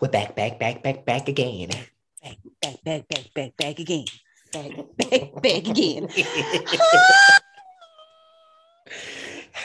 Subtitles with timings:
[0.00, 1.70] We're back, back, back, back, back again.
[2.22, 4.04] Back, back, back, back, back, back again.
[4.52, 6.08] Back, back, back again.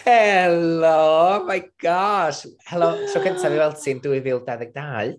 [0.03, 2.45] Hello, my gosh.
[2.65, 5.17] Hello, so cyntaf i weld ti'n 2022.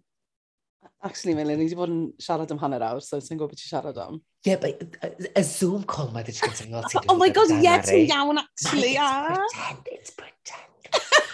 [1.05, 3.71] Actually, Melin, ni wedi bod yn siarad am hanner awr, so sy'n gwybod beth ti'n
[3.71, 4.19] siarad am.
[4.47, 7.55] Ie, yeah, y uh, Zoom call mae wedi cyntaf i weld ti'n Oh my god,
[7.55, 8.95] ie, yeah, ti'n iawn, actually.
[8.97, 9.35] Mate, yeah.
[9.37, 11.23] pretend, it's pretend.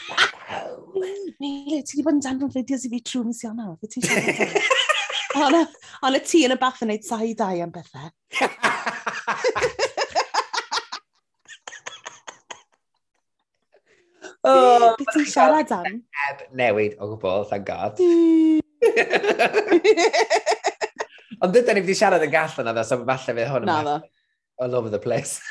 [0.51, 0.93] no!
[0.95, 3.77] Really, ti wedi bod yn danfon fideos i fi trwy mis Ionawr.
[3.81, 4.85] Fe ti eisiau
[6.05, 8.09] Ond y ti yn y bath yn neud sai dau am bethau.
[14.47, 16.03] oh, Beth ti'n siarad am?
[16.23, 17.95] Heb newid o gwbl, thank god.
[21.43, 23.71] Ond dydyn ni wedi siarad yn gallan na dda, so falle fydd hwn yn...
[23.73, 23.97] Na dda.
[24.63, 25.43] All over the place.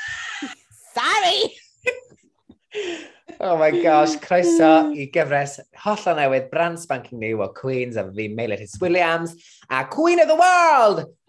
[3.46, 8.24] Oh my gosh, croeso i gyfres hollol newydd, brand spanking new o Queens, a fi
[8.32, 9.34] Meilir Hys Williams,
[9.68, 11.02] a Queen of the World!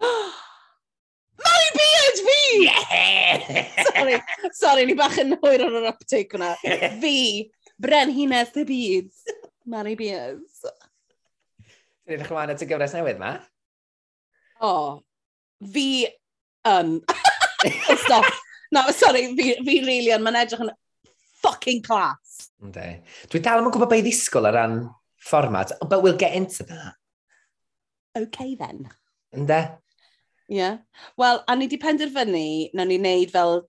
[1.44, 2.30] Mari BHB!
[2.64, 3.82] Yeah!
[3.90, 4.16] sorry,
[4.52, 6.54] sorry, ni bach yn hwyr o'r uptake hwnna.
[7.02, 7.18] Fi,
[7.84, 9.20] Brenhines the Beads,
[9.68, 10.64] Mari Beards.
[10.64, 13.34] Dwi'n edrych ymlaen at y gyfres newydd ma?
[14.64, 14.90] O, oh,
[15.76, 16.06] fi
[16.72, 16.96] yn...
[16.96, 17.94] Um...
[18.06, 18.32] Stop.
[18.72, 20.72] No, sorry, fi, fi really yn, mae'n edrych yn
[21.46, 22.50] fucking class.
[22.62, 22.88] Ynddi.
[23.32, 24.78] Dwi dal yn gwybod beth i ddisgwyl ar ran
[25.26, 26.94] fformat, but we'll get into that.
[28.16, 28.88] Okay then.
[29.36, 29.62] Ynddi?
[30.50, 30.56] Ie.
[30.60, 30.78] Yeah.
[31.18, 33.64] Wel, a ni di penderfynu, na ni wneud fel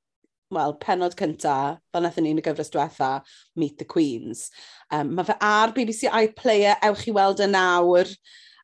[0.54, 3.12] wel, penod cynta, fel nethon ni yn y gyfres diwetha,
[3.60, 4.48] Meet the Queens.
[4.92, 8.14] Um, mae fe ar BBC iPlayer, ewch i weld y nawr.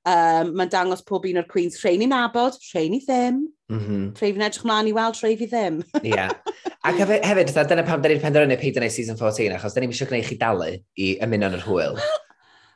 [0.03, 3.45] Um, Mae'n dangos pob un o'r Queens trein i nabod, trein i ddim.
[3.71, 4.09] Mm -hmm.
[4.17, 5.79] Treif yn edrych mlaen i weld, treif fi ddim.
[6.09, 6.25] Ie.
[6.83, 9.95] Ac hefyd, hefyd dyna pam da ni'n penderfynu peidio neu season 14, achos da ni'n
[9.95, 11.95] eisiau gwneud chi dalu i ymuno yn yr hwyl.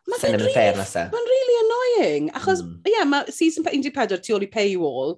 [0.08, 0.72] Mae'n really,
[1.11, 2.80] ma really annoying, achos, mm.
[2.80, 2.94] ie, mm.
[2.95, 5.17] yeah, mae season 14 tu ôl i paywall,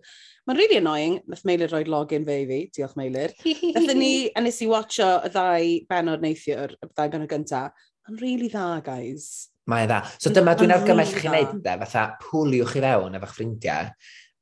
[0.50, 1.20] Mae'n really annoying.
[1.30, 2.60] Nath Meilir roi login fe i fi.
[2.74, 3.36] Diolch Meilir.
[3.76, 7.84] Nath ni, a nes i watcho y ddau benod neithiwr, y ddau benod gyntaf.
[8.08, 9.28] Mae'n really dda, guys.
[9.70, 10.00] Mae e dda.
[10.18, 13.92] So dyma dwi'n argymell chi wneud, de, fatha pwliwch chi fewn efo'ch ffrindiau.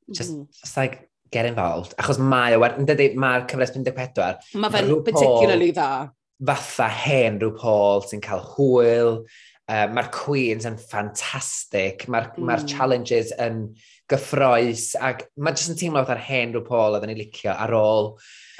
[0.08, 0.46] Just, mm.
[0.62, 1.94] just like, get involved.
[2.00, 4.40] Achos mae o, yn dydy, mae'r cyfres 54.
[4.62, 6.08] Mae fe'n particularly dda.
[6.48, 9.22] Fatha hen rhyw Paul sy'n cael hwyl.
[9.68, 12.06] Uh, mae'r Queens yn ffantastig.
[12.08, 12.48] Mae'r mm.
[12.48, 13.66] mae challenges yn
[14.08, 14.90] gyffroes.
[15.04, 18.14] Ac mae jyst yn teimlo fatha'r hen rhyw Paul oedden ni licio ar ôl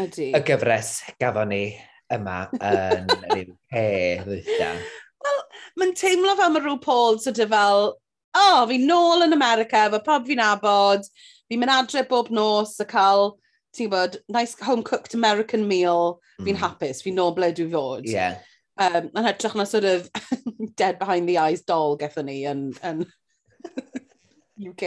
[0.04, 0.32] Ydy.
[0.36, 1.62] y gyfres gafon ni
[2.12, 3.08] yma yn
[3.80, 4.74] yr UK
[5.78, 7.90] mae'n teimlo fel mae rhyw Paul sort of e fel,
[8.38, 11.06] o, oh, fi nôl yn America, fe pob fi'n abod,
[11.48, 13.36] fi'n mynd adre bob nos a cael,
[13.76, 16.62] ti'n bod, nice home-cooked American meal, fi'n mm.
[16.62, 18.08] hapus, fi'n nôl ble dwi fod.
[18.08, 18.16] Ie.
[18.16, 18.40] Yeah.
[18.78, 20.06] Um, yn hytrach na sort of
[20.78, 23.02] dead behind the eyes doll gethon ni yn, yn
[24.70, 24.84] UK.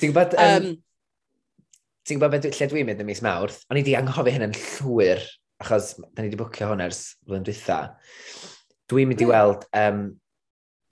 [0.00, 0.78] Ti'n gwybod, um, um,
[2.08, 3.60] ti'n gwybod beth lle dwi'n mynd yn mis Mawrth?
[3.68, 5.26] O'n i di anghofio hyn yn llwyr,
[5.60, 7.82] achos da ni wedi bwcio hwn ers flwyddyn dwytha.
[8.88, 10.04] Dwi'n mynd i weld um,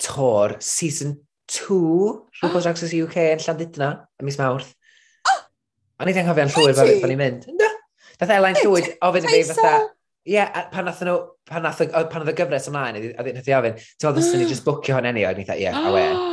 [0.03, 1.17] tor season
[1.49, 1.77] 2
[2.43, 4.73] rhywbeth Drag Race UK yn Llandudno ym mis Mawrth.
[5.31, 5.41] Oh!
[5.99, 7.47] A ni ddim hoffi'n llwyr fel ni'n mynd.
[7.57, 7.71] No.
[8.21, 9.73] Dath Elain Llwyd ofyn i fi fatha...
[10.27, 10.43] Ie,
[10.73, 11.81] pan nath nhw, pan nath,
[12.11, 14.97] pan oedd y gyfres ymlaen, a ddyn nhw'n ofyn, ti'n meddwl, ddysyn ni just bwcio
[14.97, 16.07] hwn eni, o'n i dda, ie, a we.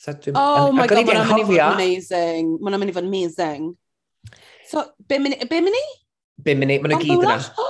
[0.00, 0.36] So, dwi'n...
[0.40, 2.54] oh my god, mae'n mynd i fod amazing.
[2.64, 3.66] Mae'n mynd i fod amazing.
[4.70, 5.48] So, be mynd i?
[5.50, 5.82] Be mynd i?
[6.40, 7.36] Be mynd i, mae'n gyd yna.
[7.60, 7.69] Oh!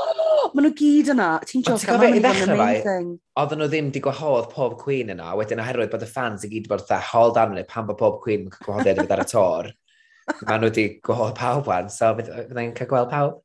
[0.55, 1.29] maen nhw gyd yna.
[1.47, 3.11] Ti'n jocio, maen nhw'n ddechrau amazing.
[3.41, 6.69] Oedden nhw ddim di gwahodd pob Queen yna, wedyn oherwydd bod y fans i gyd
[6.71, 9.71] bod dda hold arnyn pan bod pob Queen yn gwahoddiad i fydd ar y tor.
[10.47, 13.41] Mae nhw wedi gwahodd pawb wan, so fyddai'n cael gweld pawb.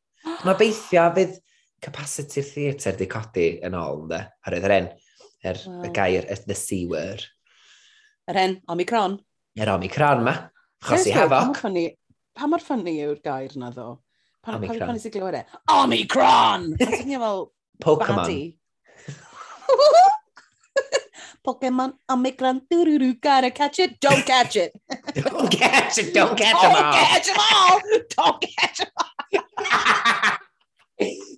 [0.45, 1.37] Mae beithio fydd
[1.85, 4.89] capacity'r theatr di codi yn ôl, ynddo, oherwydd yr en,
[5.45, 5.83] yr, wow.
[5.85, 7.25] y gair, y, the C word.
[8.31, 9.19] Yr en, Omicron.
[9.59, 10.35] Yr Omicron ma,
[10.85, 11.43] chos i hefo.
[12.35, 13.93] Pa mor ffynnu yw'r gair yna ddo?
[14.45, 14.87] Pan, pan, Omicron.
[14.87, 15.43] pan glywed e?
[15.73, 16.75] Omicron!
[16.79, 17.51] Mae'n swnio fel
[17.83, 18.53] Pokemon.
[21.45, 24.71] Pokemon, Omicron, doo-doo-doo, gotta catch it, don't catch it.
[25.15, 26.93] Don't catch it, don't catch them Don't all.
[26.93, 27.79] catch them all!
[28.17, 28.89] Don't catch them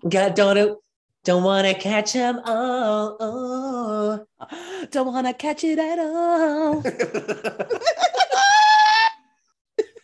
[0.09, 0.77] God, don't,
[1.25, 3.18] don't wanna catch them all.
[3.19, 4.25] Oh.
[4.39, 4.48] all!
[4.92, 6.83] Don't wanna catch it at all.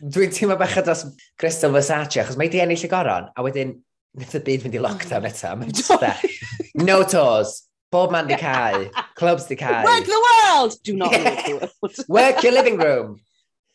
[0.04, 1.06] Dwi'n teimlo bach dros
[1.40, 3.70] Crystal Versace, achos mae di ennill y goron, a wedyn,
[4.14, 5.52] wnaeth y byd mynd i lockdown eto.
[5.56, 6.20] Mae'n just that.
[6.74, 7.62] No tours.
[7.94, 8.88] Bob man di cael.
[9.14, 9.84] Clubs di cael.
[9.86, 10.76] Work the world!
[10.82, 11.24] Do not yeah.
[11.24, 11.94] work the world.
[12.08, 13.20] work your living room.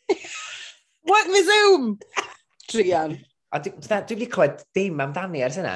[1.08, 1.98] work the Zoom!
[2.68, 3.18] Drian.
[3.50, 3.72] A dwi
[4.12, 5.74] wedi clywed dim amdani ers yna.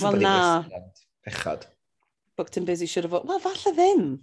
[0.00, 0.64] Wel na.
[1.26, 1.66] Bechod.
[2.36, 3.12] Booked and busy should have...
[3.12, 4.20] Wel, falle ddim.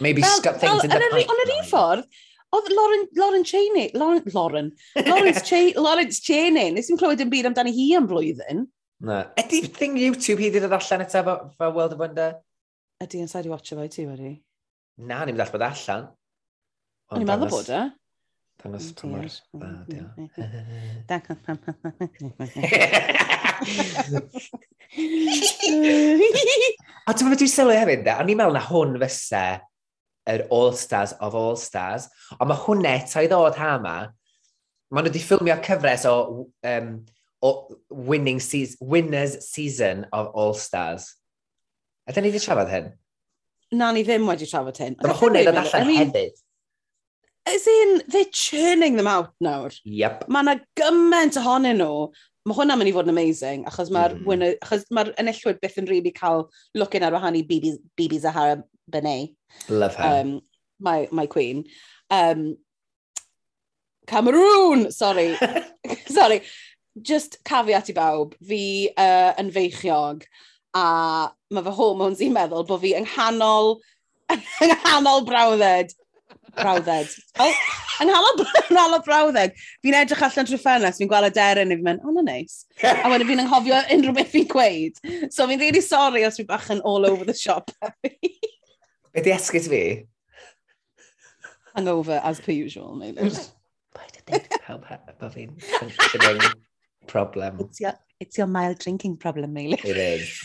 [0.00, 1.28] Maybe well, things in the pipeline.
[1.30, 2.08] Ond yr un ffordd,
[2.54, 7.48] Oedd Lauren, Lauren Cheney, Lauren, Lauren, Lawrence, che, Lawrence Cheney, nes i'n clywed yn byd
[7.50, 8.64] amdani hi am blwyddyn.
[9.04, 9.24] Na.
[9.40, 11.22] Ydy thing YouTube hi ddod allan eto
[11.58, 12.36] fel World of Wonder?
[13.02, 14.36] Ydy, yn sa'i di watcha fo i ti wedi?
[15.02, 16.06] Na, e ni'n dall bod allan.
[17.10, 17.82] O'n i'n meddwl bod e?
[18.62, 19.26] Dangos pa mor
[19.90, 20.04] dda.
[27.04, 29.44] A ti'n meddwl dwi'n sylwi hefyd, o'n i'n meddwl na hwn fysa
[30.30, 32.08] yr All-Stars of All-Stars.
[32.38, 33.98] Ond mae hwnna eto i ddod ha ma,
[34.94, 36.14] Mae nhw wedi ffilmio cyfres o,
[36.70, 36.90] um,
[37.42, 37.50] o
[37.90, 41.08] winning season, winners season of All-Stars.
[42.10, 42.92] Ydyn ni wedi trafod hyn?
[43.74, 44.94] Na, ni ddim wedi trafod hyn.
[45.02, 46.38] Mae hwnna i ddod allan I mean, hefyd.
[47.50, 49.74] As in, they're churning them out nawr.
[49.82, 50.28] Yep.
[50.30, 52.06] Mae yna gymaint ohonyn nhw.
[52.44, 54.24] Mae hwnna'n mynd i fod yn amazing, achos mae'r mm.
[54.28, 58.20] Winner, achos mae'r enillwyr byth yn rili really cael looking ar wahan i Bibi, Bibi
[58.20, 59.34] Zahara Benet.
[59.68, 60.20] Love her.
[60.20, 60.40] Um,
[60.80, 61.64] my, my queen.
[62.10, 62.56] Um,
[64.06, 64.90] Cameroon!
[64.90, 65.36] Sorry.
[66.06, 66.42] sorry.
[67.00, 70.22] Just caveat i bawb, fi uh, yn feichiog
[70.74, 73.78] a mae fy hormones i'n meddwl bod fi yng nghanol,
[74.34, 75.90] yng nghanol brawdded.
[76.54, 77.10] Brawdded.
[77.42, 77.50] Oh,
[78.02, 79.58] yng nghanol, nghanol brawdded.
[79.82, 82.62] Fi'n edrych allan trwy ffenest, fi'n gweld y deryn i fi'n mynd, oh, na neis.
[82.82, 85.02] A wedyn fi'n anghofio unrhyw beth fi'n gweud.
[85.34, 87.74] So fi'n really sorry os fi bach yn all over the shop.
[89.14, 90.06] Be di esgus fi?
[91.76, 93.22] Hangover, as per usual, maybe.
[93.22, 94.82] Why did they pawb
[95.20, 96.40] bod fi'n functioning
[97.06, 97.60] problem?
[97.60, 99.78] It's your, it's your mild drinking problem, really.
[99.84, 100.40] It is.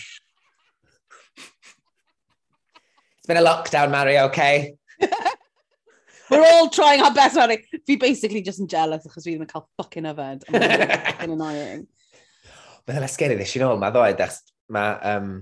[3.18, 4.76] It's been a lockdown, Mary, okay?
[6.30, 7.66] We're all trying our best, Mary.
[7.88, 10.46] Fi basically just yn jealous achos fi ddim yn cael fucking yfed.
[10.46, 11.88] Fucking annoying.
[12.86, 14.22] Mae'n ysgeri ddys i'n ôl, mae ddoed,
[14.78, 15.34] mae um,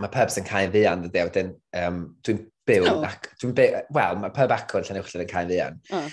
[0.00, 1.52] mae pubs yn cael fian, dydy, a wedyn
[1.82, 3.06] um, dwi'n byw, oh.
[3.06, 5.80] ac, dwi'n byw, wel, mae pub acw yn Llanuwchllyd yn cael fian.
[5.92, 6.06] Oh.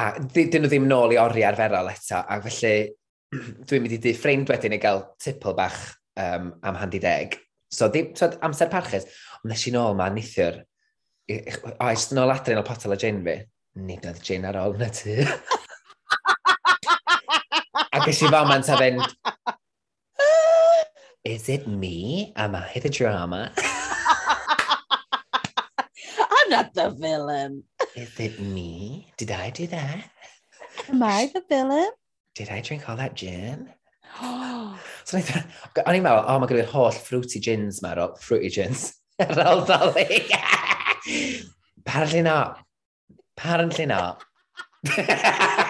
[0.00, 2.74] A dyn nhw ddim nôl i oriau arferol eto, a felly
[3.68, 5.80] dwi'n mynd i di ffrind wedyn i gael tipl bach
[6.20, 7.36] um, am handi deg.
[7.72, 9.08] So, ddim, twyd, amser parchus,
[9.40, 10.62] ond nes i nôl ma nithiwr,
[11.32, 13.36] oes nôl adre'n o potel o gin fi,
[13.80, 15.20] nid oedd gin ar ôl na ti.
[17.92, 19.02] A ges i fo ma'n ta fynd,
[21.24, 22.32] Is it me?
[22.34, 23.52] Am I the drama?
[26.18, 27.62] I'm not the villain.
[27.94, 29.12] Is it me?
[29.16, 30.10] Did I do that?
[30.88, 31.90] Am I the villain?
[32.34, 33.68] Did I drink all that gin?
[35.04, 35.18] so
[35.86, 38.88] o'n i'n meddwl, o, mae gyda'r holl fruity gins ma, ro, fruity gins,
[39.22, 40.26] yr aldolig.
[41.86, 42.64] Apparently not.
[43.36, 44.24] Apparently not.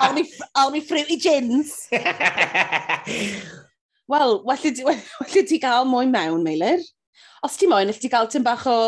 [0.01, 0.25] only,
[0.57, 1.77] only fruity gins
[4.11, 6.83] wel, well ti welly di gael mwy mewn, Meilir.
[7.43, 8.79] Os ti moyn, ti gael tym bach o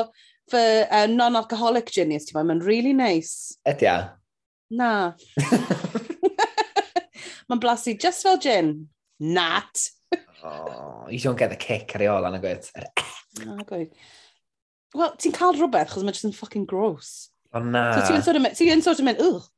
[0.51, 3.57] fy uh, non-alcoholic gin os ti moyn, mae'n really nice.
[3.69, 3.97] Ydy a?
[3.99, 4.79] E?
[4.79, 4.91] Na.
[7.49, 8.77] mae'n blasu just fel gin.
[9.21, 9.89] Nat.
[10.45, 12.69] oh, you don't get the kick ar ei ôl, anna Gwyd.
[12.77, 12.85] E.
[13.45, 13.95] Na, gwyt.
[14.95, 17.31] Wel, ti'n cael rhywbeth, chos mae'n just yn fucking gross.
[17.55, 17.89] O oh, na.
[17.97, 19.49] So ti'n sort of mynd, ti'n sort of mynd, ugh.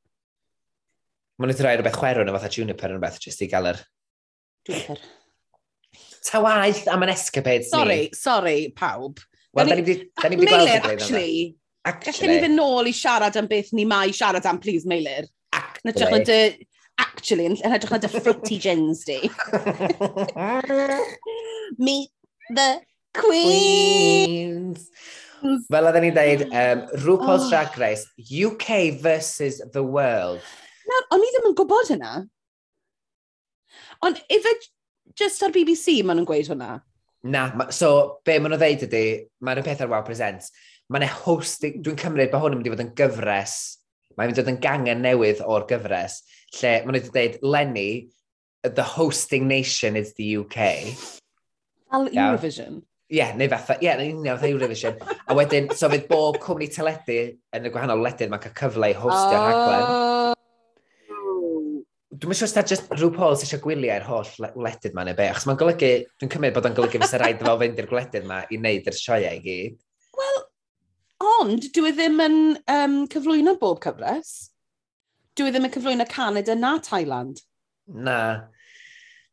[1.36, 3.82] Mae'n rhaid rhywbeth chwerw neu fatha juniper yn rhywbeth, jyst i gael yr...
[4.68, 5.02] Juniper.
[6.26, 8.10] Ta waith am yn escapades sorry, ni.
[8.12, 9.22] Sorry, sorry, pawb.
[9.56, 11.36] Wel, da ni wedi gweld y actually,
[11.86, 15.28] Gallwn ni fynd nôl i siarad am beth ni mai siarad am, please, Meilir.
[15.52, 15.92] Actually.
[15.92, 16.66] Yn hytrach na dy...
[16.96, 19.18] Actually, yn edrych na dy fruity gins di.
[21.86, 22.10] Meet
[22.56, 22.68] the
[23.16, 24.88] Queens.
[24.88, 25.66] Queens.
[25.70, 27.50] Fel oedden ni'n dweud, um, RuPaul's oh.
[27.52, 30.40] Drag Race, UK versus the world.
[30.88, 32.14] Nawr, o'n i ddim yn gwybod hynna.
[34.06, 34.66] Ond if it,
[35.14, 36.70] just ar BBC maen nhw'n gweud hwnna?
[37.26, 39.04] Na, ma, so be maen nhw'n dweud ydy,
[39.44, 40.50] mae'r peth ar Wow Presents,
[40.92, 43.56] mae'n e hosting, dwi'n cymryd bod hwn yn mynd i fod yn gyfres,
[44.16, 46.20] mae'n mynd i fod yn gangen newydd o'r gyfres,
[46.58, 47.88] lle maen nhw wedi dweud, Lenny,
[48.62, 50.58] the hosting nation is the UK.
[51.92, 52.82] Al Eurovision?
[53.06, 54.96] Ie, yeah, neu fatha, ie, yeah, union fatha Eurovision.
[55.26, 57.18] a wedyn, so fydd bob cwmni teledu
[57.54, 59.46] yn y gwahanol ledydd mae'n cael cyfle i hostio'r oh.
[59.46, 60.15] rhaglen.
[62.16, 65.58] Dwi'n siŵr sydd just rhyw Paul sy'n gwylio'r holl wledydd ma neu be, achos mae'n
[65.60, 68.86] golygu, dwi'n cymryd bod o'n golygu fysa rhaid fel fynd i'r gwledydd ma i wneud
[68.90, 69.80] yr sioiau i gyd.
[70.16, 70.38] Wel,
[71.26, 72.38] ond dwi e ddim yn
[72.76, 74.32] um, cyflwyno bob cyfres.
[75.36, 77.42] Dwi e ddim yn cyflwyno Canada na Thailand.
[78.06, 78.20] Na.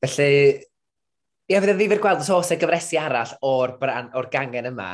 [0.03, 0.31] Felly,
[1.47, 4.71] ie, fydd yn ddifur gweld os oes e y gyfresu arall o'r, bran, or gangen
[4.73, 4.89] yma,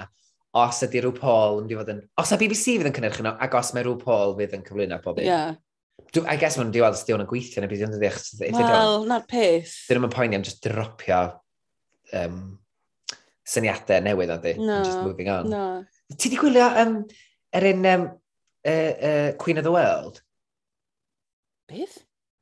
[0.60, 2.04] os ydy rhyw Paul yn mynd i fod yn...
[2.22, 5.02] Os y BBC fydd yn cynnyrchu nhw, ac os mae rhyw Paul fydd yn cyflwyno
[5.02, 5.28] pob un.
[5.30, 5.58] Yeah
[6.16, 8.20] dwi, I guess mae'n diwedd os sydd yn gweithio neu beth yw'n dydych.
[8.56, 9.76] Wel, na'r peth.
[9.90, 11.22] Dyn nhw'n poeni am just dropio
[12.18, 12.42] um,
[13.50, 15.50] syniadau newydd ond no, just moving on.
[15.52, 15.64] No.
[16.16, 17.00] Ti di gwylio um,
[17.56, 18.06] er un um,
[18.66, 20.22] uh, uh, Queen of the World?
[21.70, 22.00] Beth?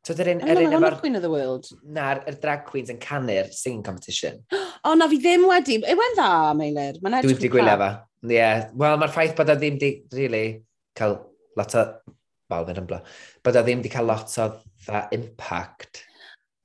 [0.07, 0.43] So, yr un...
[0.47, 1.67] Yr un efo'r Queen of the World?
[1.83, 4.43] Na'r er drag queens yn canu'r singing competition.
[4.87, 5.79] O, oh, na fi ddim wedi.
[5.89, 6.99] Ewen dda, Meilir.
[7.01, 7.87] Dwi'n wedi gwylio fa.
[8.23, 8.37] Ie.
[8.37, 8.67] Yeah.
[8.77, 10.61] Wel, mae'r ffaith bod o ddim di, really,
[10.95, 11.17] cael
[11.59, 11.83] lot o
[12.51, 12.99] Balvin yn bla.
[13.45, 14.47] Bydda ddim wedi cael lot o
[14.85, 16.03] dda impact.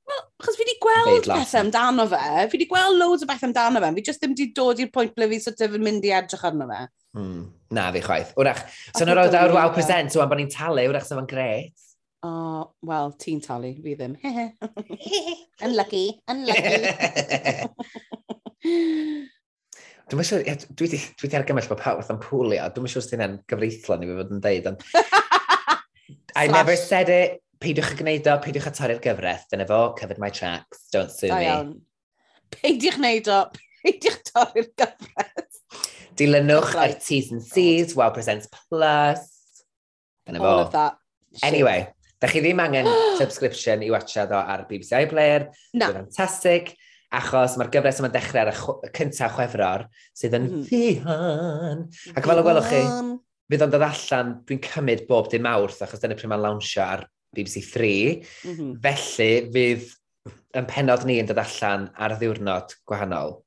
[0.08, 2.24] Wel, achos fi wedi gweld pethau amdano fe.
[2.48, 3.92] Fi wedi gweld loads o bethau amdano fe.
[3.98, 6.46] Fi just ddim wedi dod i'r pwynt ble fi sort of yn mynd i edrych
[6.48, 6.80] arno fe.
[7.18, 7.42] Hmm.
[7.72, 8.30] Na, fi chwaith.
[8.40, 8.62] Wrach,
[8.96, 11.76] so nhw'n rhaid awr waw present, so am bod ni'n talu, wrach sef yn gret.
[12.22, 14.14] O, oh, wel, ti'n talu, fi ddim.
[15.66, 16.82] unlucky, unlucky.
[20.12, 24.08] Dwi'n siŵr, dwi wedi argymell bod pawb wrth am pwlio, dwi'n siŵr sy'n gyfreithlon i
[24.10, 24.82] fi fod yn deud, ond
[26.36, 26.56] I Slash.
[26.56, 27.38] never said it.
[27.62, 29.44] Peidiwch a gwneud o, peidiwch a torri'r gyfraith.
[29.52, 31.44] Dyna fo, covered my tracks, don't sue Da me.
[31.46, 31.72] iawn.
[32.56, 33.40] Peidiwch wneud o,
[33.84, 35.60] peidiwch torri'r gyfres.
[36.18, 39.22] Dilynwch ar T's and C's, Wow Presents Plus.
[40.26, 40.78] Dyna All of fo.
[40.78, 40.96] that.
[41.34, 41.44] shit.
[41.52, 41.86] Anyway,
[42.20, 42.88] da chi ddim angen
[43.20, 45.46] subscription i watchad o ar BBC iPlayer.
[45.74, 45.88] Na.
[45.92, 46.74] Dwi'n fantastic.
[47.12, 49.86] Achos mae'r gyfres yma'n dechrau ar y chw cyntaf chwefror
[50.16, 50.62] sydd yn Mhm.
[50.68, 51.82] fihan.
[52.16, 53.10] Ac fel y gwelwch chi, Fihan
[53.52, 57.06] fydd o'n dod allan, dwi'n cymryd bob dim awrth, achos dyna pryd mae'n lawnsio ar
[57.36, 57.92] BBC 3.
[58.48, 58.74] Mm -hmm.
[58.84, 59.88] Felly, fydd
[60.58, 63.40] yn penod ni yn dod allan ar ddiwrnod gwahanol.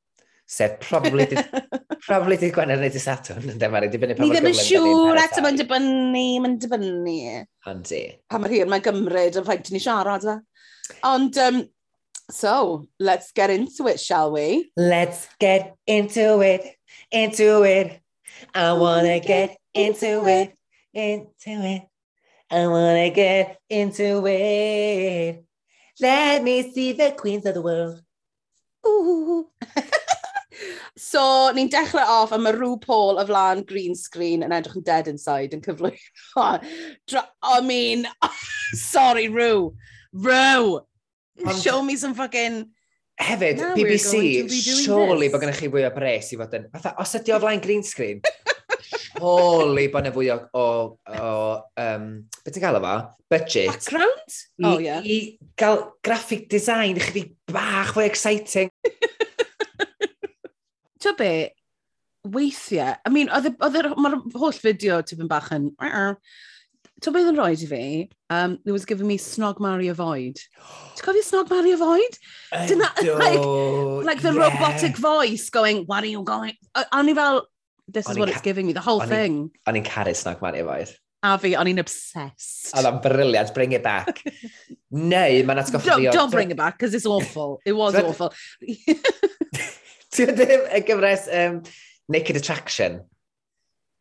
[0.45, 1.41] Sef, probably di
[2.05, 4.29] probably dydd Gwener neu di Saturn, yn demari, dibynnu pa mor.
[4.29, 7.15] Ni ddim yn siŵr, eto mae'n dibynnu, mae'n dibynnu.
[7.65, 8.01] Handi.
[8.29, 10.27] Pa mae'r hir mae'n gymryd, yn ffaint ni siarad.
[10.29, 10.35] e.
[11.09, 11.63] Ond, um,
[12.29, 14.71] so, let's get into it, shall we?
[14.77, 16.75] Let's get into it,
[17.12, 18.01] into it.
[18.53, 20.53] I wanna get into it,
[20.94, 21.84] into it.
[22.50, 25.44] I wanna get into it.
[26.00, 28.01] Let me see the queens of the world.
[28.88, 29.50] Ooh.
[30.98, 34.86] so, ni'n dechrau off a y rhyw Paul o flaen green screen yn edrych yn
[34.86, 35.98] dead inside yn cyflwyno.
[37.44, 38.08] I mean,
[38.74, 39.74] sorry, Rhw.
[40.13, 40.82] Rhw!
[41.62, 42.70] Show me some fucking...
[43.20, 44.44] Hefyd, no, BBC,
[44.84, 46.65] surely bod gennych chi fwy o bres i fod yn...
[46.74, 48.20] Fatha, os ydi o flaen green screen,
[49.21, 50.63] Holy, bod yna fwy o, o,
[51.15, 51.33] o
[51.81, 52.07] um,
[52.43, 52.95] beth ti'n gael efo?
[53.31, 53.71] Budget.
[53.71, 54.39] Background?
[54.61, 55.01] I, oh, yeah.
[55.03, 58.71] I gael graphic design, chydig bach fwy exciting.
[60.99, 61.31] Tio be,
[62.25, 63.91] weithiau, I mean, mae'r
[64.35, 65.71] holl fideo tipyn bach yn...
[67.03, 67.85] Ti'n beth yn roed i fi,
[68.31, 70.39] um, it was giving me Snog Mario Void.
[70.95, 72.17] Ti'n cofio Snog Mario Void?
[72.69, 72.87] Dyna,
[73.19, 73.43] like,
[74.07, 74.47] like the yeah.
[74.47, 76.53] robotic voice going, what are you going...
[76.73, 77.45] A ni fel,
[77.87, 79.51] this is what it's giving me, the whole thing.
[79.67, 80.93] O'n i'n caru snack man efoedd.
[81.25, 82.73] A fi, o'n i'n obsessed.
[82.77, 84.21] Oedd o'n briliant, bring it back.
[85.13, 86.11] Neu, mae'n atgoffa fi...
[86.13, 87.59] Don't bring it back, because it's awful.
[87.65, 88.33] It was awful.
[90.15, 91.63] Ti'n ddim y gyfres um,
[92.13, 93.01] Naked Attraction?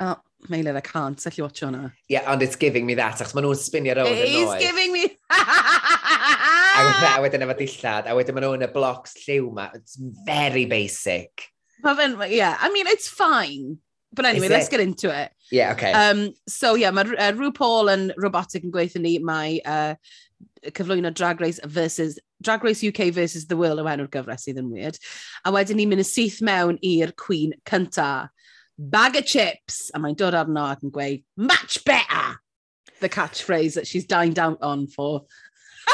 [0.01, 0.19] Oh,
[0.51, 1.21] Meilir, I can't.
[1.21, 1.93] Sell you watch hwnna.
[2.09, 4.55] Yeah, and it's giving me that, achos maen nhw'n spinio round yn noes.
[4.59, 7.17] It giving me that!
[7.17, 9.71] a wedyn efo dillad, a wedyn maen nhw'n y blocs lliw ma.
[9.73, 9.97] It's
[10.29, 11.49] very basic.
[11.85, 13.79] Mae fe'n, yeah, I mean, it's fine.
[14.15, 14.71] But anyway, Is let's it?
[14.71, 15.33] get into it.
[15.51, 15.93] Yeah, okay.
[15.93, 19.95] Um, so, yeah, mae uh, RuPaul yn robotic yn gweithio ni, mae uh,
[20.71, 24.71] cyflwyno Drag Race versus Drag Race UK versus The World o enw'r gyfres sydd yn
[24.73, 24.99] weird.
[25.45, 28.29] A wedyn ni'n mynd yn syth mewn i'r Queen cynta.
[28.79, 29.91] Bag of chips!
[29.95, 32.39] A mae'n dod arno ac yn gweud, much better!
[33.01, 35.25] The catchphrase that she's dying down on for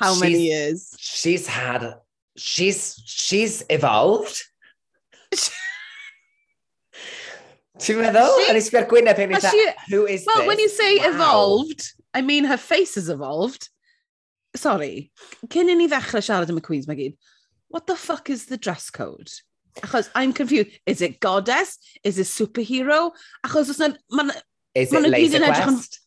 [0.00, 0.94] how she's, many years?
[0.98, 1.94] She's had
[2.40, 4.42] she's, she's evolved.
[7.80, 8.36] Ti'n meddwl?
[8.60, 10.36] She, a gwyneb hyn i who is well, this?
[10.36, 11.10] Well, when you say wow.
[11.10, 13.68] evolved, I mean her face has evolved.
[14.56, 15.10] Sorry,
[15.48, 17.16] cyn i ni ddechrau siarad am y Queens, mae gyd,
[17.68, 19.30] what the fuck is the dress code?
[19.80, 20.70] Achos, I'm confused.
[20.84, 21.78] Is it goddess?
[22.02, 23.12] Is it superhero?
[23.46, 23.92] Achos, os na...
[24.10, 24.32] Man,
[24.74, 26.00] is it laser quest?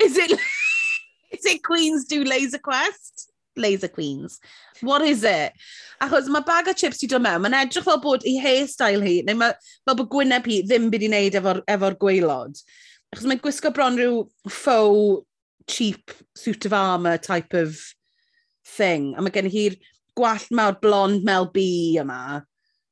[0.00, 0.30] Is it...
[1.32, 3.32] is it Queens do laser quest?
[3.56, 4.38] Laser Queens.
[4.80, 5.52] What is it?
[6.02, 9.16] Achos mae bag o chips ti dod mewn, mae'n edrych fel bod ei hairstyle hi,
[9.26, 12.60] neu mae, fel bod gwyneb hi ddim byd i wneud efo'r efo, gweilod.
[13.14, 14.22] Achos mae'n gwisgo bron rhyw
[14.52, 15.24] faux,
[15.66, 17.78] cheap suit of armour type of
[18.66, 19.14] thing.
[19.16, 19.76] A mae gen hi'r
[20.16, 22.44] gwallt mawr blond Mel B yma,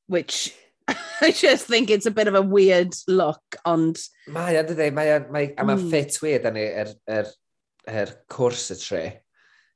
[0.06, 0.52] which
[1.20, 3.98] I just think it's a bit of a weird look, ond...
[4.28, 5.28] Mae o'n dydi, mae o'n...
[5.32, 5.90] Mae, a mae mm.
[5.92, 7.30] fit weird yn yr, yr,
[7.88, 9.04] yr cwrs y tri.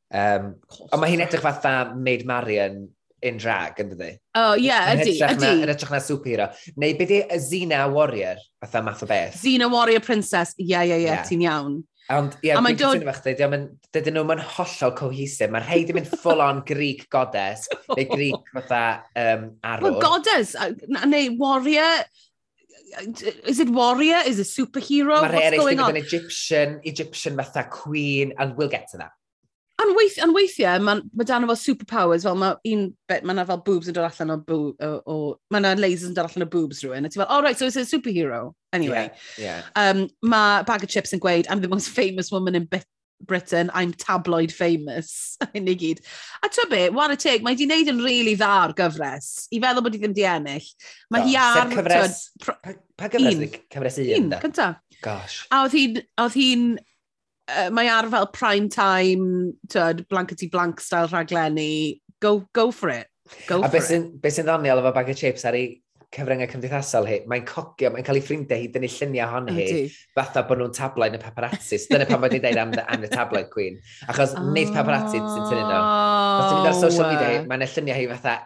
[0.09, 0.55] Um,
[0.88, 2.87] ond mae hi'n edrych fatha Maid Marian
[3.23, 4.12] in drag, yn dydi?
[4.38, 5.53] O, oh, ie, yeah, ydy, ydy.
[5.65, 6.49] Yn edrych na superhero.
[6.79, 9.37] Neu beth y Zina Warrior, fatha math o beth?
[9.41, 11.25] Zina Warrior Princess, ie, yeah, ie, yeah, ie, yeah.
[11.29, 11.81] ti'n iawn.
[12.09, 13.03] Ond, ie, yeah, dwi'n dod...
[13.05, 13.49] fach, chdi,
[13.93, 15.50] dydyn nhw yn hollol cohesive.
[15.53, 19.85] Mae'r rhaid i mynd full on Greek goddess, neu Greek fatha um, arwr.
[19.85, 20.55] Well, goddess,
[20.88, 22.07] neu warrior,
[23.45, 24.23] is it warrior?
[24.25, 25.21] Is it superhero?
[25.27, 29.12] Mae'r eraill yn Egyptian, Egyptian fatha queen, and we'll get to that.
[29.78, 33.44] Ond weith, on weithiau, mae ma dan efo superpowers, fel mae un bit, mae yna
[33.47, 35.18] fel boobs yn dod allan o, boob, o, o
[35.54, 37.68] mae yna lasers yn dod allan o boobs rhywun, a ti fel, oh right, so
[37.68, 39.06] it's a superhero, anyway.
[39.38, 39.68] Yeah, yeah.
[39.78, 42.66] Um, mae Bag of Chips yn gweud, I'm the most famous woman in
[43.23, 46.02] Britain, I'm tabloid famous, hyn i gyd.
[46.42, 49.47] A ti'n be, war y teg, mae di wneud yn really dda ar gyfres.
[49.54, 50.68] I feddwl bod i ddim di ennill.
[51.14, 51.70] Mae hi ar...
[51.70, 52.58] Cyfres, pa,
[52.99, 53.47] pa gyfres?
[53.47, 53.64] Un.
[53.76, 54.73] Cyfres un, un cynta.
[55.06, 55.44] Gosh.
[55.54, 56.78] A oedd hi'n
[57.49, 62.00] uh, mae ar fel prime time, tyd, blankety blank style rhaglenni.
[62.21, 63.09] Go, go for it.
[63.47, 65.76] Go a beth sy'n ddoniol efo bag o chips ar ei
[66.14, 69.67] cyfryngau cymdeithasol hi, mae'n cogio, mae'n cael ei ffrindiau hi, dynnu lluniau hon hi,
[70.17, 71.85] fatha bod nhw'n tabloid y paparazzis.
[71.90, 73.76] Dyna pan bod ni'n dweud am, the, am y tabloid queen.
[74.09, 75.83] Achos oh, neith paparazzi sy'n tynnu nhw.
[75.83, 77.50] Os ti'n mynd ar social media, hi, oh.
[77.50, 78.38] mae'n lluniau hi fatha,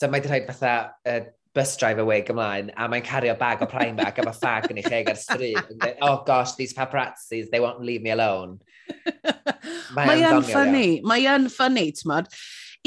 [0.00, 0.72] so mae wedi rhoi fatha
[1.12, 1.20] uh,
[1.54, 4.86] bus driver wig ymlaen, a mae'n cario bag o Primark a mae ffag yn ei
[4.86, 5.74] cheg ar stryd.
[6.06, 8.60] oh gosh, these paparazzis, they won't leave me alone.
[9.94, 12.26] Mae yn ffynnu, mae yn ffynnu, ti'n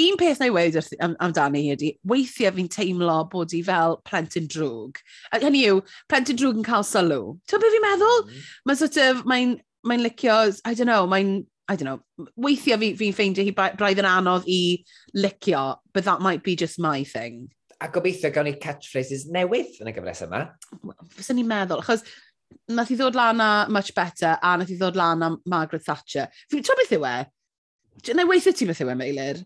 [0.02, 4.00] Un peth na i wedi am, amdani hi ydi, weithiau fi'n teimlo bod hi fel
[4.10, 4.98] plentyn drwg.
[5.30, 7.36] A Hynny yw, plentyn drwg yn cael sylw.
[7.46, 8.24] Ti'n beth fi'n meddwl?
[8.26, 8.48] Mm.
[8.66, 9.52] Mae'n sort of, mae'n
[9.86, 14.02] mae licio, I don't know, mae'n I don't know, weithiau fi'n fi ffeindio hi braidd
[14.02, 14.84] yn anodd i
[15.16, 17.52] licio, but that might be just my thing.
[17.84, 20.46] A gobeithio gawn ni catchphrases newydd yn y gyfres yma.
[21.18, 22.06] Fyswn ni'n meddwl, achos
[22.72, 26.30] nath i ddod lan a Much Better a nath i ddod lan a Margaret Thatcher.
[26.52, 27.16] Fi'n tro beth yw e?
[28.16, 29.44] Neu weithio ti beth yw e, Meilir?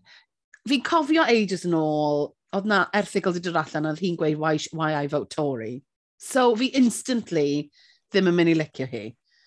[0.68, 4.56] Fi'n cofio ages yn ôl, oedd na erthigol wedi dod allan oedd hi'n gweud why,
[4.72, 5.82] why I vote Tory.
[6.18, 7.70] So fi instantly
[8.12, 9.04] ddim yn mynd i licio hi.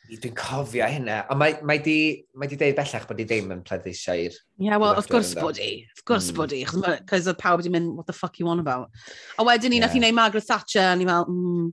[0.10, 1.22] Dwi'n cofio hynna.
[1.32, 1.96] Ond mae, mae, di,
[2.36, 4.34] mae di deud bellach bod i ddim yn pleidleisio i'r...
[4.36, 5.86] Ie, yeah, wel, of course bod i.
[5.96, 6.40] Of course mm.
[6.42, 6.62] bod i.
[7.08, 8.92] Cos oedd pawb wedi mynd, what the fuck you on about?
[9.40, 9.88] A wedyn ni, yeah.
[9.88, 11.72] nath i wneud Margaret Thatcher, a ni fel, mm.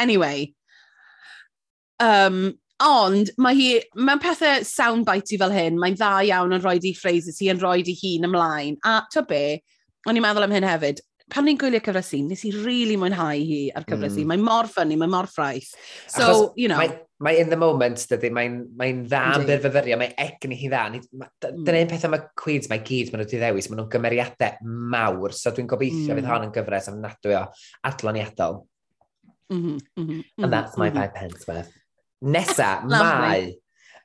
[0.00, 0.54] Anyway.
[2.00, 2.54] Um,
[2.84, 6.96] ond mae hi, mae'n pethau soundbite i fel hyn, mae'n dda iawn yn rhoi di
[6.96, 8.80] phrases hi yn rhoi di hun ymlaen.
[8.88, 9.60] A to be,
[10.08, 13.44] o'n i'n meddwl am hyn hefyd, pan ni'n gwylio cyfresu, nes i rili really mwynhau
[13.44, 14.24] hi ar cyfresu.
[14.24, 14.32] Mm.
[14.32, 15.74] Mae'n mor ffynnu, mae'n mor ffraith.
[16.08, 16.80] So, Achos, you know...
[16.80, 20.82] Mae mae in the moment, dydy, mae'n mae dda am byrfyfyrio, mae egni hi dda.
[20.92, 21.90] Dyna un mm.
[21.92, 25.52] peth am y Queens, mae gyd, maen nhw wedi ddewis, maen nhw'n gymeriadau mawr, so
[25.54, 26.20] dwi'n gobeithio mm.
[26.20, 27.42] fydd hon yn gyfres am nadwy o
[27.90, 28.62] adloniadol.
[29.52, 31.72] Mm -hmm, And mm-hmm, that's my mm five pence worth.
[32.22, 33.54] Nesa, mae...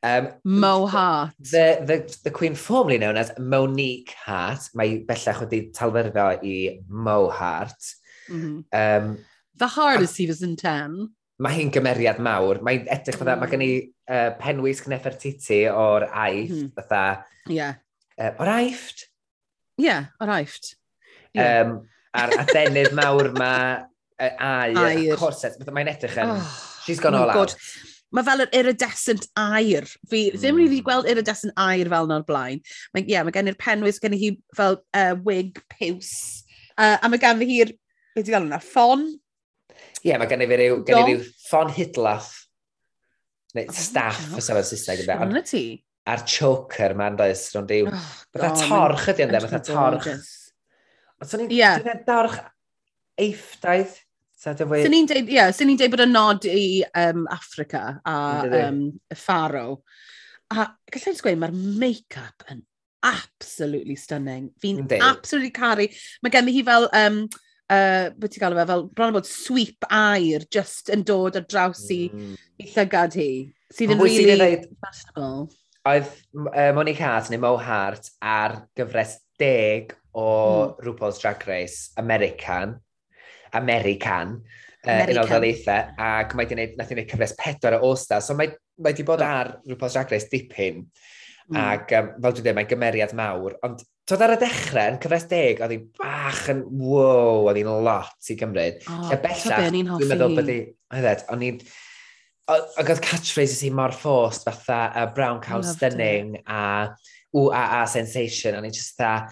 [0.01, 1.36] Um, Mo Hart.
[1.39, 4.69] The, the, the queen formerly known as Monique Hart.
[4.73, 7.95] Mae bellach wedi talfyrfio i Mo Hart.
[8.29, 8.63] Mm -hmm.
[8.79, 9.17] um,
[9.58, 11.10] the hardest he was in 10
[11.43, 12.60] mae hi'n gymeriad mawr.
[12.65, 13.43] Mae'n edrych fatha, mm.
[13.43, 13.69] mae gen i
[14.12, 16.71] uh, penwys Cnefertiti o'r aifft, mm.
[16.75, 17.04] fatha...
[17.49, 17.78] Yeah.
[18.19, 19.06] Uh, o'r aifft?
[19.80, 20.73] Ie, yeah, o'r aifft.
[21.38, 21.62] Yeah.
[21.62, 21.78] Um,
[22.17, 23.54] a'r adenydd mawr ma,
[24.19, 24.82] uh, air,
[25.13, 26.36] a corset, mae'n edrych yn...
[26.36, 26.49] Oh,
[26.84, 27.56] she's gone oh all God.
[27.56, 27.88] out.
[28.10, 29.86] Mae fel yr iridescent air.
[30.10, 30.41] Fi mm.
[30.41, 32.60] ddim wedi gweld iridescent air fel na'r blaen.
[32.95, 36.12] Mae yeah, mae gen i'r penwys, gen i hi fel uh, wig piws.
[36.73, 37.75] Uh, a mae gen i hi'r,
[38.17, 38.60] beth i gael yna?
[38.65, 39.08] ffon
[40.03, 42.29] ie, yeah, mae gen i fi ryw, gen i ryw ffon hidlaff,
[43.57, 45.39] neu staff, oh, os efo'n Saesneg yn dweud.
[45.49, 45.63] ti?
[46.09, 47.89] A'r choker ma'n does, rhwng diw.
[47.91, 50.29] Oh, Fytha torch ydy ynddo, dweud, fatha torch.
[51.19, 52.39] Ond swn i'n dweud dorch
[53.19, 53.97] eiffdaith.
[54.39, 56.63] Swn i'n dweud, yeah, sy'n i'n deud bod y nod i
[57.03, 58.15] um, Africa a
[58.63, 59.67] um, y Faro.
[60.49, 62.63] A gallai ddweud, mae'r make-up yn
[63.05, 64.49] absolutely stunning.
[64.62, 65.88] Fi'n absolutely caru.
[66.23, 67.21] Mae gen i hi fel um,
[67.69, 71.86] uh, beth ti'n gael fe, fel bron bod sweep air just yn dod ar draws
[71.95, 72.36] i, mm.
[72.60, 73.32] i llygad hi,
[73.73, 75.49] sydd yn really ddeud, e- fashionable.
[75.89, 80.79] Oedd uh, Monique Hart neu Mo Hart ar gyfres deg o mm.
[80.86, 82.79] RuPaul's Drag Race American,
[83.53, 84.45] American, American.
[84.79, 88.36] Uh, unol ddeitha, ac mae wedi gwneud, nath i wneud cyfres pedwar o Osta, so
[88.38, 90.86] mae, mae wedi bod ar RuPaul's Drag Race dipyn.
[91.49, 91.62] Mm.
[91.63, 93.57] Ac um, fel dwi'n dweud, mae'n gymeriad mawr.
[93.65, 97.67] Ond Tod ar y dechrau, yn cyfres deg, oedd hi bach yn, wow, oedd hi'n
[97.85, 98.79] lot i Gymryd.
[98.89, 100.55] O, oh, bellach, dwi'n meddwl bod hi,
[100.97, 101.59] oeddet, o'n i'n,
[102.49, 106.63] ac oedd catchphrases hi mor ffost, fatha uh, brown cow Loved stunning a
[107.38, 109.29] ooh, a, a sensation, o'n i'n just dda,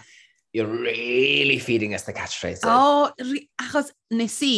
[0.54, 2.62] you're really feeding us the catchphrases.
[2.62, 4.54] O, oh, achos nes i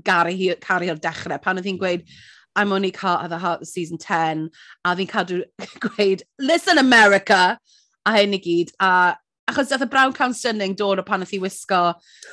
[0.00, 2.08] garu hi, caru o'r dechrau, pan oedd hi'n gweud,
[2.56, 4.50] I'm only at the Heart season 10,
[4.84, 5.44] a fi'n cadw
[5.80, 7.58] gweud, listen America,
[8.06, 9.16] a hyn i gyd, a
[9.50, 11.80] achos dath y Brown Count Stunning dod o pan oedd hi wisgo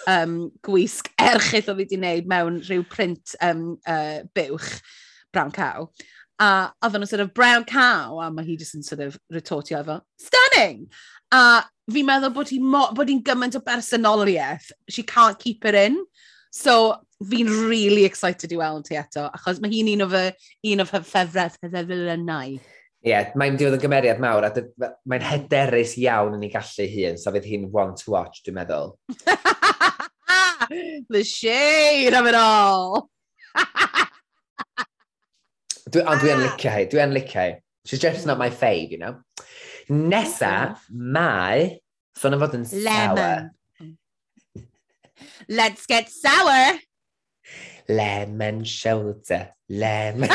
[0.10, 4.78] um, gwisg erchyll oedd hi wedi wneud mewn rhyw print um, uh, buwch,
[5.34, 5.90] Brown Cow.
[6.42, 9.82] A oedd nhw'n sort of Brown Cow, a mae hi just yn sort of retortio
[9.82, 10.86] efo, stunning!
[11.34, 15.76] A fi'n meddwl bod hi'n mo, bod hi gymaint o bersonoliaeth, she can't keep it
[15.76, 15.98] in.
[16.54, 20.26] So, fi'n really excited i weld ti eto, achos mae hi'n un o fy,
[20.74, 22.58] un o fy ffefraith hyddefilynau.
[22.58, 24.50] Ie, yeah, mae'n diwedd yn gymeriad mawr, a
[25.10, 28.90] mae'n hyderus iawn yn ei gallu hun, so fydd hi'n one to watch, dwi'n meddwl.
[31.10, 33.10] The shade of it all!
[35.94, 36.42] dwi, ond dwi'n ah!
[36.44, 37.52] licio hi, dwi'n licio hi.
[37.88, 39.16] She's just not my fave, you know?
[39.90, 41.80] Nesa, mae...
[42.18, 42.84] Son so, fod yn sour.
[42.84, 43.52] Lemon.
[45.48, 46.76] Let's get sour!
[47.90, 50.30] Lemon shoulder, lemon...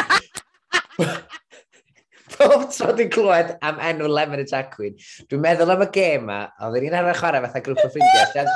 [2.33, 4.95] Pob tro dwi'n clywed am enw Lemon y Jack Queen,
[5.29, 8.49] dwi'n meddwl am y gêm ma, oedd ni'n arfer chwarae fatha grŵp o ffrindiau.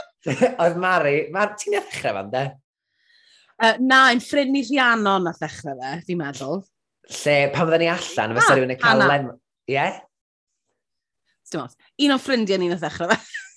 [0.64, 2.44] oedd Mari, Mar, ti'n ei ddechrau fan, de?
[3.60, 6.62] Uh, na, yn ffrind ni Rhiannon a ddechrau fe, fi'n meddwl.
[7.10, 9.38] Lle, pan fydden ni allan, fysa ah, rhywun yn cael Lemon...
[9.70, 9.76] Ie?
[9.76, 10.00] Yeah?
[11.50, 13.20] Dim ond, un o'n ffrindiau ni'n ddechrau fe.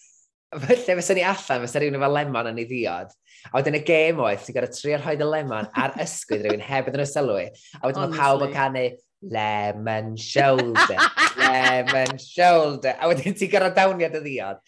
[0.62, 3.14] Felly, fysa ni allan, fysa rhywun efo lemon yn ei ddiod.
[3.50, 6.90] A wedyn y gêm oedd, ti'n gorau trio rhoi y lemon ar ysgwyd rhywun heb
[6.90, 7.48] iddyn nhw sylwi.
[7.80, 8.86] A wedyn mae pawb yn canu
[9.34, 11.04] lemon shoulder,
[11.40, 12.96] lemon shoulder.
[13.00, 14.62] A wedyn ti'n gorau dawniad y ddiod.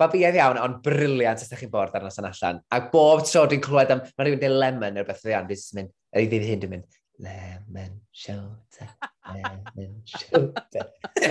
[0.00, 2.62] Babiaidd iawn, ond briliant os ydych chi'n bord arnos yn allan.
[2.72, 5.92] A bob tro dwi'n clywed am, mae rhywun dweud lemon neu beth ddian, dwi'n mynd,
[6.16, 8.94] ei ddydd hyn dwi'n mynd, lemon shoulder,
[9.34, 10.88] lemon shoulder.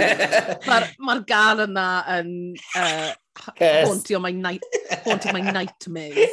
[0.70, 2.38] Mae'r ma, gan yna yn...
[2.78, 3.10] Uh
[3.60, 3.88] yes.
[3.88, 4.64] hauntio my, night,
[5.06, 6.30] haunting my nightmares.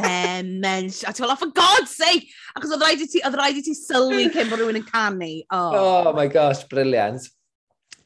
[0.00, 1.02] Lemons.
[1.02, 2.28] A ti'n fel, oh, for God's sake!
[2.56, 5.32] Achos oedd rhaid i ti, oedd rhaid i ti sylwi cyn bod rhywun yn canu.
[5.50, 7.26] Oh, oh my gosh, brilliant.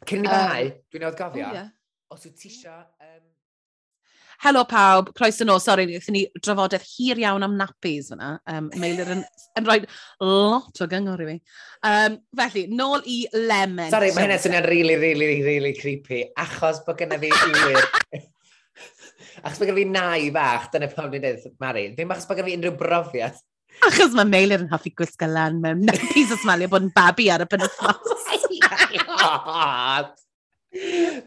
[0.08, 1.70] Cyn i ni um, bai, dwi'n awd gofio, oh, yeah.
[2.12, 3.22] os wyt ti eisiau um,
[4.42, 8.34] helo pawb, croeso nôl, sori, wnaethon ni drafodaeth hir iawn am nappies fyna.
[8.50, 9.24] Um, Meilir yn,
[9.58, 9.80] yn rhoi
[10.24, 11.38] lot o gyngor i fi.
[11.90, 13.90] Um, felly, nôl i lemon.
[13.94, 17.80] Sorry, mae hynna swnio'n really, really, really creepy, achos bod gyda fi wir.
[19.44, 22.50] achos bod gyda fi nai fach, dyna pam ni'n dweud, Mari, ddim achos bod gyda
[22.50, 23.42] fi unrhyw brofiad.
[23.82, 27.42] Achos mae Meilir yn hoffi gwisgo lan mewn nappies os malio bod yn babi ar
[27.44, 28.22] y penwthnos.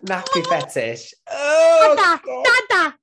[0.07, 1.13] Nappy fetish.
[1.31, 2.43] Oh, dada, God.
[2.43, 2.96] dada,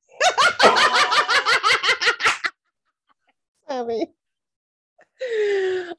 [3.68, 4.06] sorry.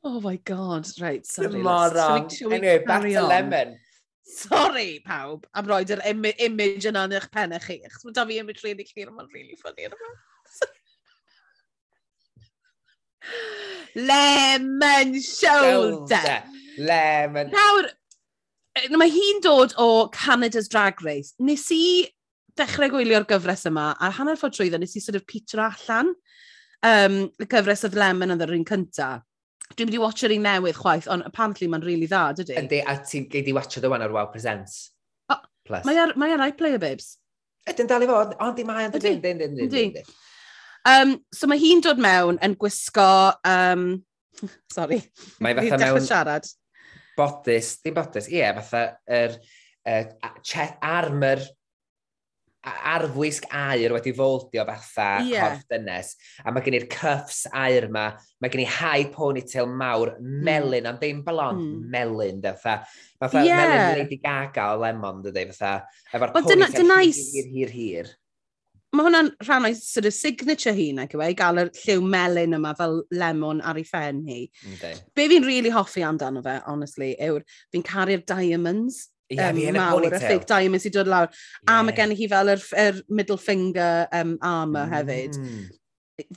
[0.03, 1.51] Oh my god, right, sorry.
[1.51, 2.27] Tomorrow.
[2.29, 3.29] Shall we, anyway, back to on?
[3.29, 3.77] lemon.
[4.23, 7.77] Sorry, pawb, am roed yr im image yna yn eich pennau chi.
[7.85, 9.95] Chos mae da fi image really clear, mae'n really funny yna.
[13.95, 16.43] Lemon shoulder.
[16.77, 17.51] Lemon.
[17.53, 17.87] Nawr,
[18.97, 21.33] mae hi'n dod o Canada's Drag Race.
[21.39, 22.09] Nes i
[22.59, 26.11] dechrau gwylio'r gyfres yma, a hanner ffordd trwyddo nes i sort of peter allan
[26.85, 29.09] um, y gyfres oedd Lemon yn yr un cynta.
[29.73, 32.57] Dwi'n mynd i watcher un newydd chwaith, ond apparently mae'n really dda, dydy?
[32.61, 34.77] Yndi, a ti'n geid i watcher ddywan ar Wow Presents.
[35.33, 35.85] O, Plus.
[35.87, 37.15] Mae ar, mae ar iPlayer, babes.
[37.65, 39.15] Ydy'n dal i fod, ond di mae yn dydy.
[39.17, 40.03] Ydy, ydy, ydy.
[40.85, 43.09] Um, so mae hi'n dod mewn yn gwisgo...
[43.47, 43.89] Um,
[44.75, 45.01] sorry.
[45.41, 46.05] Mae fatha mewn...
[46.05, 46.47] siarad.
[47.17, 49.37] Bodys, dim bodys, ie, yeah, fatha yr
[49.87, 51.41] er, er, armor
[52.65, 55.45] arfwisg air wedi foldio fatha yeah.
[55.45, 56.15] corff dynes.
[56.43, 58.07] A mae gen i'r cyffs air yma,
[58.41, 60.43] mae gen i high ponytail mawr, mm.
[60.47, 60.91] melyn, mm.
[60.91, 61.87] ond ddim blond, mm.
[61.93, 62.85] melyn, de, fatha.
[63.21, 63.63] Fatha yeah.
[63.63, 65.89] melyn Lady Gaga o Lemon, dydy, fatha.
[66.13, 67.75] Efo'r ponytail dyna, hir, hir, hir.
[67.79, 68.13] hir.
[68.95, 72.55] Mae hwnna'n rhan o'i sort of signature hi, nag yw e, gael y lliw melyn
[72.55, 74.45] yma fel lemon ar ei ffen hi.
[74.75, 74.93] Okay.
[75.17, 77.43] Be fi'n really hoffi amdano fe, honestly, yw'r
[77.75, 81.31] fi'n caru'r diamonds yeah, um, mawr, a fake diamond sy'n dod lawr.
[81.67, 84.93] A mae gen hi fel yr, yr middle finger um, armor mm.
[84.93, 85.39] hefyd.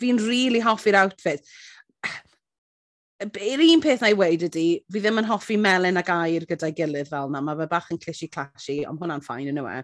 [0.01, 1.44] Fi'n really hoffi'r outfit.
[3.18, 6.74] Yr un peth na i weid ydy, fi ddim yn hoffi melyn ag air gyda'i
[6.79, 7.42] gilydd fel yna.
[7.42, 9.51] Mae fe bach yn clishy-clashy, ond hwnna'n ffain e.
[9.51, 9.79] yn yw e.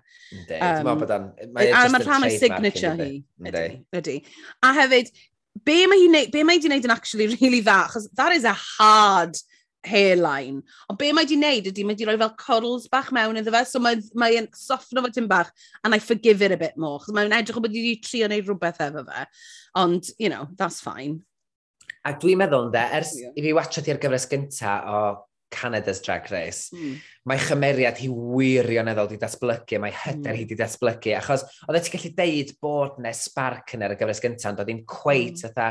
[0.61, 3.09] Um, a mae'n rhan o'i signature hi.
[3.51, 3.65] Ydy,
[3.99, 4.21] ydy.
[4.63, 5.11] A hefyd,
[5.67, 8.47] be mae hi'n neud, be mae hi'n neud yn actually really dda, achos that is
[8.47, 9.35] a hard
[9.87, 10.63] hairline.
[10.91, 13.65] Ond be mae di wneud ydy, mae di roi fel curls bach mewn iddo fe,
[13.69, 15.53] so mae'n mae, mae soffno fe tim bach,
[15.85, 17.03] and I forgive it a bit more.
[17.05, 19.29] chos Mae'n edrych o bod wedi trio wneud rhywbeth efo fe,
[19.81, 21.21] ond, you know, that's fine.
[22.05, 23.33] A dwi'n meddwl, ynddo, ers yeah.
[23.37, 24.99] i fi watcha ti'r gyfres gynta o
[25.55, 26.97] Canada's Drag Race, mm.
[27.31, 30.41] mae chymeriad hi wirioneddol di datblygu, mae hyder mm.
[30.41, 34.23] hi di datblygu, achos oedd ti'n gallu deud bod nes spark yn ar y gyfres
[34.25, 35.53] gynta, ond oedd hi'n cweit, mm.
[35.53, 35.69] Atha,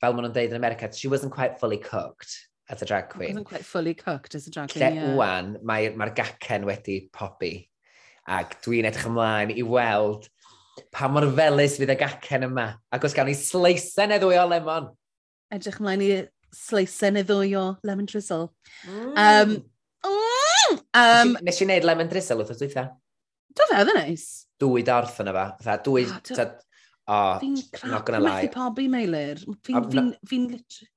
[0.00, 2.32] fel maen nhw'n deud yn America, she wasn't quite fully cooked
[2.68, 3.34] as a drag queen.
[3.34, 5.14] Wasn't quite fully cooked as a drag queen, yeah.
[5.14, 7.52] wwan, mae'r mae, gacen wedi popi.
[8.26, 10.26] Ac dwi'n edrych ymlaen i weld
[10.92, 12.66] pa mor felus fydd y gacen yma.
[12.92, 14.90] Ac os gawn ni sleisen e ddwy o lemon.
[15.54, 16.10] Edrych ymlaen i
[16.56, 18.50] sleisen neu ddwy o lemon drizzle.
[18.88, 19.14] Mm.
[19.14, 19.56] Um,
[20.10, 22.88] mm, um, nes i wneud lemon drizzle wrth oes eitha.
[23.56, 24.26] Do fe, oedd yn neis.
[24.60, 25.46] Dwy dorth yna fa.
[25.62, 26.04] Dha, dwy...
[26.10, 26.50] Oh, do...
[27.06, 28.42] oh, not gonna lie.
[28.42, 29.40] Methu pobi, Meilir.
[29.64, 30.12] Fi'n fi, Fi'n...
[30.26, 30.52] Fi'n...
[30.58, 30.90] fi,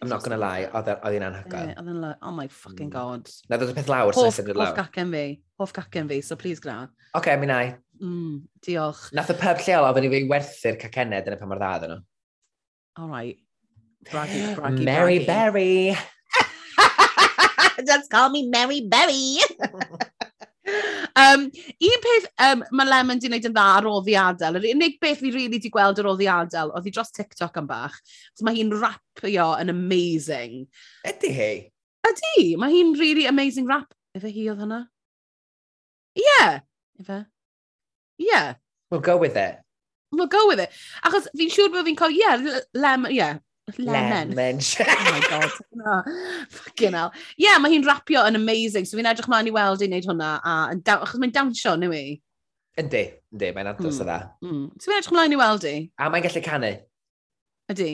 [0.00, 1.72] I'm not gonna lie, e, oedd hi'n anhygoel.
[1.74, 2.94] Oedd hi'n like, oh my fucking mm.
[2.94, 3.30] god.
[3.50, 4.70] Na, ddod y peth lawr, hoff, sy'n lawr.
[4.70, 5.24] Hoff gacen fi,
[5.58, 6.84] hoff gacen fi, so please gra.
[6.86, 7.64] Oce, okay, mi nai.
[7.98, 9.08] Mm, diolch.
[9.18, 11.94] Nath y pub lleol ofyn i fi werthu'r cacened yn y pan mor dda ddyn
[11.96, 12.04] nhw.
[12.98, 13.42] All right.
[14.12, 15.26] Braggy, braggy, Mary braggy.
[15.26, 15.98] Berry.
[17.90, 19.38] Just call me Mary Berry.
[21.22, 21.46] um,
[21.88, 24.58] un peth, um, mae Lemon di wneud yn dda ar oddi adael.
[24.60, 27.68] Yr unig beth fi really di gweld ar oddi adael, oedd hi dros TikTok yn
[27.70, 27.96] bach.
[28.34, 30.66] So mae hi'n rapio yn amazing.
[31.08, 31.52] Ydy hi?
[32.08, 33.90] Ydy, mae hi'n really amazing rap.
[34.16, 34.84] Efe hi oedd hwnna?
[36.18, 36.60] Ie, yeah.
[37.00, 37.22] efe.
[38.18, 38.30] Ie.
[38.30, 38.54] Yeah.
[38.90, 39.58] We'll go with it.
[40.10, 40.72] We'll go with it.
[41.04, 43.42] Achos fi'n siŵr bod fi'n cael, ie, yeah, Lemon, ie, yeah,
[43.76, 44.32] Lemon.
[44.34, 44.60] Lemon.
[44.80, 45.50] oh my god.
[45.72, 46.02] No.
[46.50, 47.12] Fucking hell.
[47.36, 50.08] Ie, yeah, mae hi'n rapio yn amazing, so fi'n edrych mlaen i weld i'n neud
[50.08, 52.04] hwnna, a yn dawn, achos mae'n dawnsio, neu i?
[52.78, 53.04] Yndi,
[53.34, 54.02] yndi, mae'n adros mm.
[54.02, 54.18] o dda.
[54.46, 54.64] Mm.
[54.78, 55.76] So fi'n edrych mlaen i weld i?
[55.98, 56.72] A mae'n gallu canu.
[57.68, 57.92] Ydy.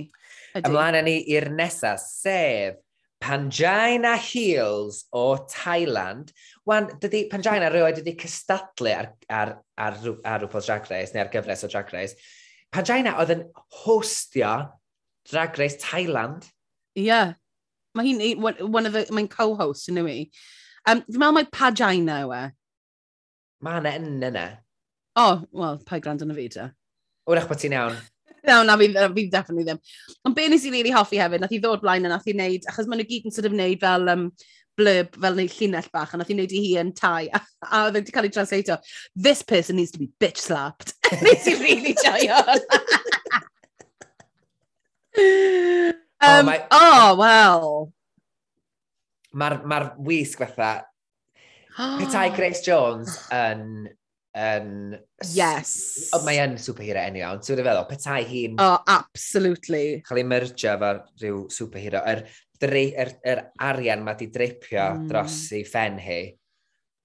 [0.54, 0.64] Ydy.
[0.68, 2.80] Ymlaen â ni i'r nesaf, sef
[3.24, 6.30] Pangina Heels o Thailand.
[6.68, 11.24] Wan, dydy Pangina rhywbeth wedi cystadlu ar, ar, ar, ar, ar RuPaul's Drag Race neu
[11.24, 12.18] ar gyfres o Drag Race.
[12.74, 13.46] Pangina oedd yn
[13.84, 14.52] hostio
[15.30, 16.50] Drag Race Thailand.
[16.96, 17.08] Ie.
[17.08, 17.34] Yeah.
[17.94, 20.18] Mae hi'n one of the, mae'n co-host yn yw i.
[20.90, 22.42] Um, fi'n meddwl mae Pagina yw e.
[23.64, 24.48] Mae yna yn yna.
[24.48, 24.64] E.
[25.14, 26.66] O, oh, wel, pa grand yn y fi ta.
[27.30, 27.94] Wrach bod ti'n iawn.
[28.48, 29.80] no, na, fi, fi definitely ddim.
[30.26, 32.66] Ond be nes i really hoffi hefyd, nath i ddod blaen a nath i wneud,
[32.70, 34.26] achos maen nhw gyd yn sort of wneud fel um,
[34.76, 37.84] blurb, fel wneud llinell bach, a nath i wneud i hi yn tai, a, a
[37.86, 38.80] oedd wedi cael ei translato,
[39.14, 40.96] this person needs to be bitch slapped.
[41.24, 42.42] nes i really joio.
[45.14, 46.62] Um, oh, mae...
[46.70, 47.68] oh well.
[49.34, 50.84] Mae'r ma wisg fatha...
[51.74, 53.88] Petai Grace Jones yn...
[54.34, 54.94] yn
[55.34, 55.74] yes.
[56.14, 57.42] Ond mae yn superhero enw iawn.
[57.42, 58.56] Ti'n feddwl, petai hi'n...
[58.62, 60.00] Oh, absolutely.
[60.06, 62.02] Chael ei mergio efo rhyw superhero.
[62.10, 62.24] Yr
[62.64, 65.08] er, er, er arian mae di dreipio mm.
[65.10, 66.20] dros ei ffen hi.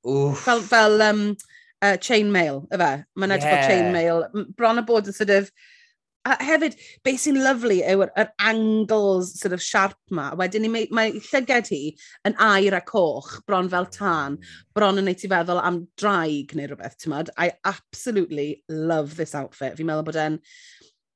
[0.05, 0.45] Wff.
[0.45, 1.25] Fel, fel um,
[1.83, 2.91] uh, chainmail, yfe?
[3.19, 3.67] Mae'n edrych yeah.
[3.67, 4.47] fel chainmail.
[4.55, 5.51] Bron a bod yn sort of
[6.29, 10.29] a hefyd, beth sy'n lyflu yw'r yr angles sort of sharp ma.
[10.39, 11.81] Wedyn mae, mae llyged hi
[12.27, 14.37] yn air a coch, bron fel tan,
[14.77, 17.31] bron yn neud ti feddwl am draig neu rhywbeth, ti'n mad?
[17.37, 19.77] I absolutely love this outfit.
[19.79, 20.39] Fi'n meddwl bod e'n...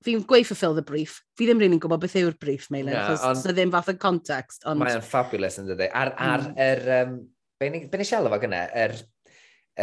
[0.04, 1.22] Fi'n gweud fulfill the brief.
[1.40, 3.54] Fi ddim rili'n gwybod beth yw'r brief, Meilen, yeah, achos on...
[3.56, 4.66] ddim fath o context.
[4.68, 4.84] Ond...
[4.84, 5.88] Mae'n fabulous yn dydy.
[5.96, 6.58] Ar, ar mm.
[6.60, 7.14] er, um,
[7.62, 9.06] be ni siarad efo gyna, yr er,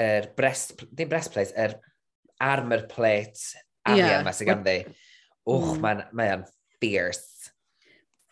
[0.03, 1.79] er breast, dim breastplate, yr er
[2.41, 4.21] armor plate Ie, yeah.
[4.21, 4.77] yma sy'n ganddi
[5.49, 5.81] wch, mm.
[5.85, 6.37] mae'n mae
[6.83, 7.51] fierce.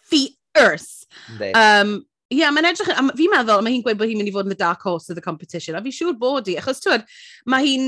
[0.08, 1.06] Fierce!
[1.54, 4.50] Um, Ie, yeah, mae'n edrych, fi'n meddwl, mae hi'n gweud bod hi'n mynd i fod
[4.50, 7.06] yn the dark horse of the competition, a fi'n siŵr bod hi, achos twyd,
[7.48, 7.86] mae hi'n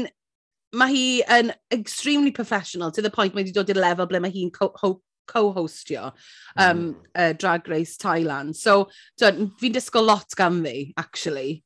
[0.80, 4.32] mae hi yn extremely professional to the point mae wedi dod i'r lefel ble mae
[4.32, 6.92] hi'n co-hostio um, mm.
[7.14, 8.56] uh, Drag Race Thailand.
[8.56, 8.88] So,
[9.20, 11.62] fi'n disgwyl lot gan fi, actually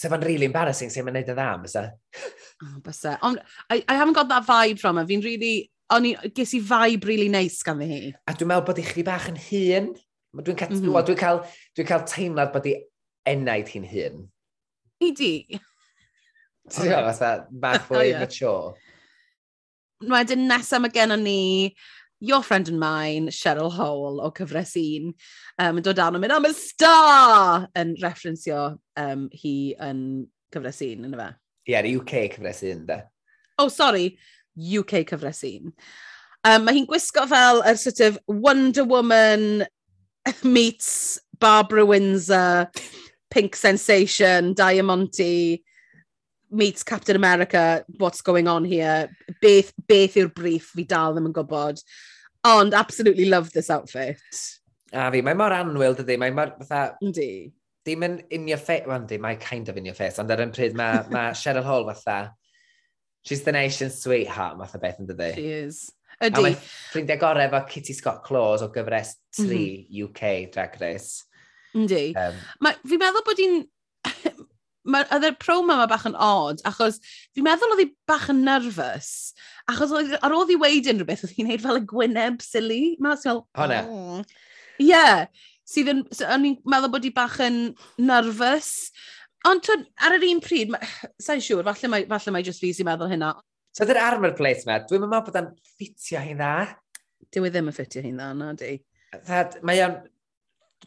[0.00, 1.84] sef yn really embarrassing sef o'n neud y dda, bysa.
[2.64, 3.16] Oh, bysa.
[3.26, 5.06] Ond, I, I haven't got that vibe from her.
[5.08, 8.00] Fi'n really, o'n i, ges i vibe really nice gan fi hi.
[8.24, 9.90] A dwi'n meddwl bod i chdi bach yn hun.
[10.32, 10.46] Mhm.
[10.46, 11.08] Dwi'n cael, mm -hmm.
[11.08, 11.42] dwi cael,
[11.76, 12.76] dwi cael teimlad bod i
[13.28, 14.22] enaid hi'n hun.
[15.04, 15.32] I di?
[16.70, 18.74] Ti'n gwybod, fatha, bach oh, fwy mature.
[20.00, 21.40] Wedyn nesaf mae gen ni
[22.20, 25.14] Your Friend and Mine, Cheryl Hole o cyfres un,
[25.58, 27.68] um, yn dod dan yn mynd, I'm a star!
[27.80, 30.02] yn referensio um, hi yn
[30.52, 31.30] cyfres un, yna fe.
[31.70, 33.00] Ie, yeah, UK cyfres un, da.
[33.58, 34.18] Oh, sorry,
[34.56, 35.72] UK cyfres un.
[36.44, 39.64] Um, mae hi'n gwisgo fel yr sort of Wonder Woman
[40.44, 42.68] meets Barbara Windsor,
[43.30, 45.64] Pink Sensation, Diamante,
[46.50, 49.08] meets Captain America, what's going on here,
[49.40, 51.80] beth, beth yw'r brief fi dal ddim yn gwybod.
[52.44, 54.20] Ond absolutely love this outfit.
[54.92, 56.16] A fi, mae mor anwyl, dydy.
[56.18, 56.96] Mae mor, fatha...
[57.04, 57.52] Yndi.
[57.86, 60.42] Dim yn in your face, well, di, mae kind of in your face, ond ar
[60.44, 62.34] yn pryd mae ma Cheryl Hall fatha,
[63.24, 65.30] she's the nation's sweetheart, fatha beth yn dydy.
[65.38, 65.78] She is.
[66.20, 66.36] Ydi.
[66.36, 70.04] A mae ffrindiau gorau efo Kitty Scott Claus o gyfres 3 mm -hmm.
[70.04, 71.24] UK Drag Race.
[71.76, 72.10] Yndi.
[72.18, 73.62] Um, ma, fi'n meddwl bod hi'n...
[74.90, 76.98] Mae'r promo yma bach yn odd, achos
[77.36, 79.10] fi'n meddwl oedd hi bach yn nerfus,
[79.70, 82.82] Achos oedd, ar ôl i weid unrhyw beth, oedd hi'n neud fel y gwyneb sili.
[83.02, 83.44] Mae'n fel...
[83.54, 83.80] O ne.
[84.80, 84.90] Ie.
[84.90, 85.24] Yeah.
[85.70, 86.02] Sydd yn...
[86.14, 87.60] So, o'n i'n meddwl bod hi bach yn
[88.02, 88.90] nervous.
[89.48, 90.74] Ond twyd, ar yr un pryd,
[91.22, 93.32] sa'n siŵr, falle mae, falle mae just fi sy'n meddwl hynna.
[93.76, 96.54] So, dy'r armor plate yma, dwi'n meddwl bod o'n ffitio hi'n dda.
[97.30, 98.74] Dyw e ddim yn ffitio hi'n dda, na di.
[99.28, 99.96] Thad, Mae o'n...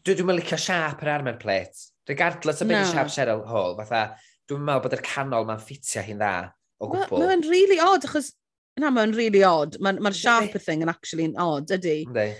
[0.03, 1.87] Dwi'n dwi licio siap yr armor plate.
[2.09, 2.91] Regardless o beth no.
[2.91, 4.03] siap Cheryl Hall, fatha,
[4.51, 6.35] dwi'n meddwl bod yr canol ma'n ffitio hi'n dda
[6.83, 7.23] o gwbl.
[7.23, 8.33] Mae'n ma really odd, achos
[8.81, 9.77] Na, mae'n really odd.
[9.79, 12.01] Mae'r ma sharper thing yn actually yn odd, ydy.
[12.09, 12.31] Ydy.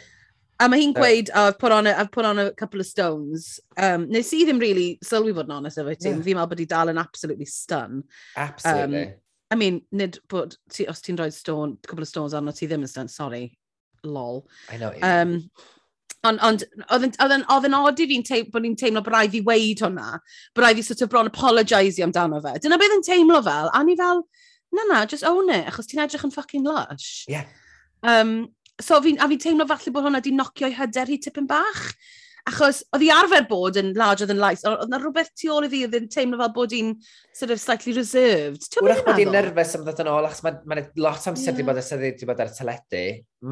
[0.61, 2.87] A mae hi'n gweud, oh, I've put on a, I've put on a couple of
[2.87, 3.59] stones.
[3.77, 6.09] Um, nes i ddim really sylwi fod yn honest efo ti.
[6.09, 6.21] Yeah.
[6.23, 8.03] Fi'n meddwl bod i dal yn absolutely stun.
[8.37, 9.03] Absolutely.
[9.03, 9.19] Um,
[9.51, 12.85] I mean, nid bod, ti, os ti'n rhoi stone, couple of stones arno, ti ddim
[12.85, 13.45] yn stun, sorry.
[14.03, 14.45] Lol.
[14.71, 14.93] I know.
[15.01, 15.37] Um,
[16.23, 16.55] Ond on,
[16.95, 20.21] oedd yn odd i fi'n teimlo bod ni'n teimlo bod rhaid i weid hwnna,
[20.55, 22.53] bod rhaid i sort of bron apologise amdano fe.
[22.63, 24.21] Dyna beth yn teimlo fel, a ni fel,
[24.73, 27.25] na na, just own it, achos ti'n edrych yn fucking lush.
[27.31, 27.47] Yeah.
[28.03, 31.88] Um, so fi, a fi'n teimlo falle bod hwnna di nocio'i hyder hi tipyn bach.
[32.49, 35.71] Achos oedd hi arfer bod yn larger than life, oedd na rhywbeth tu ôl i
[35.71, 36.89] fi oedd yn teimlo fel bod hi'n
[37.31, 38.65] sort of slightly reserved.
[38.73, 39.05] Ti'n meddwl?
[39.07, 41.55] bod hi'n nerfus am ddod yn ôl, achos mae'n ma, ma lot amser yeah.
[41.55, 43.03] wedi bod ar sydd wedi bod ar y teledu.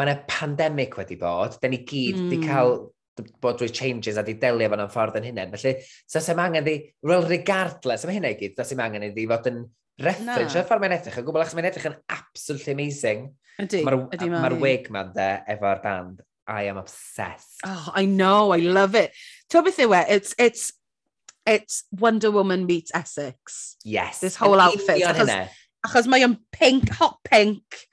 [0.01, 2.49] Mae'n pandemig wedi bod, da ni gyd wedi mm.
[2.49, 2.75] cael
[3.41, 5.47] bod drwy changes a di delio fan o'n ffordd yn hynny.
[5.53, 5.73] Felly,
[6.09, 9.27] so sy'n angen di, well, regardless am hynny i gyd, da sy'n angen i di
[9.29, 9.63] fod yn
[10.05, 13.23] Reffyg, siarad ffordd mae'n edrych, yn gwybod, achos mae'n edrych yn absolutely amazing.
[13.61, 17.59] Ydy, Mae'r ydy ma ma wig ma'n de, efo'r band, I am obsessed.
[17.67, 19.11] Oh, I know, I love it.
[19.51, 20.01] Ti'n beth yw e?
[20.17, 20.71] It's, it's,
[21.45, 23.77] it's Wonder Woman meets Essex.
[23.85, 24.19] Yes.
[24.19, 24.97] This whole Yn outfit.
[24.99, 25.49] union Achos, hynne.
[25.87, 27.83] achos mae o'n pink, hot pink.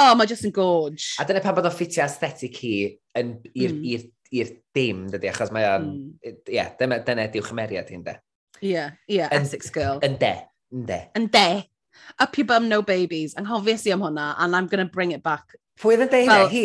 [0.00, 1.10] Oh, mae just yn gorge.
[1.20, 2.72] A dyna pan bod o'n ffitio aesthetic hi
[3.20, 3.84] yn- i'r Mm.
[3.84, 4.10] mm.
[4.40, 5.88] i'r dim, dydy, achos mae o'n...
[6.24, 6.36] Mm.
[6.54, 8.14] Ie, dyma- dyna ydy'w chymeriad hi'n de.
[8.62, 10.00] Yeah, yeah, Yn- Essex girl.
[10.06, 10.32] Yn de.
[10.72, 11.00] Yndde.
[11.14, 11.66] Yndde.
[12.18, 13.34] Up your bum, no babies.
[13.34, 15.56] Anghofies i am hwnna, and I'm going to bring it back.
[15.80, 16.64] Pwy oedd yn deud well, hi?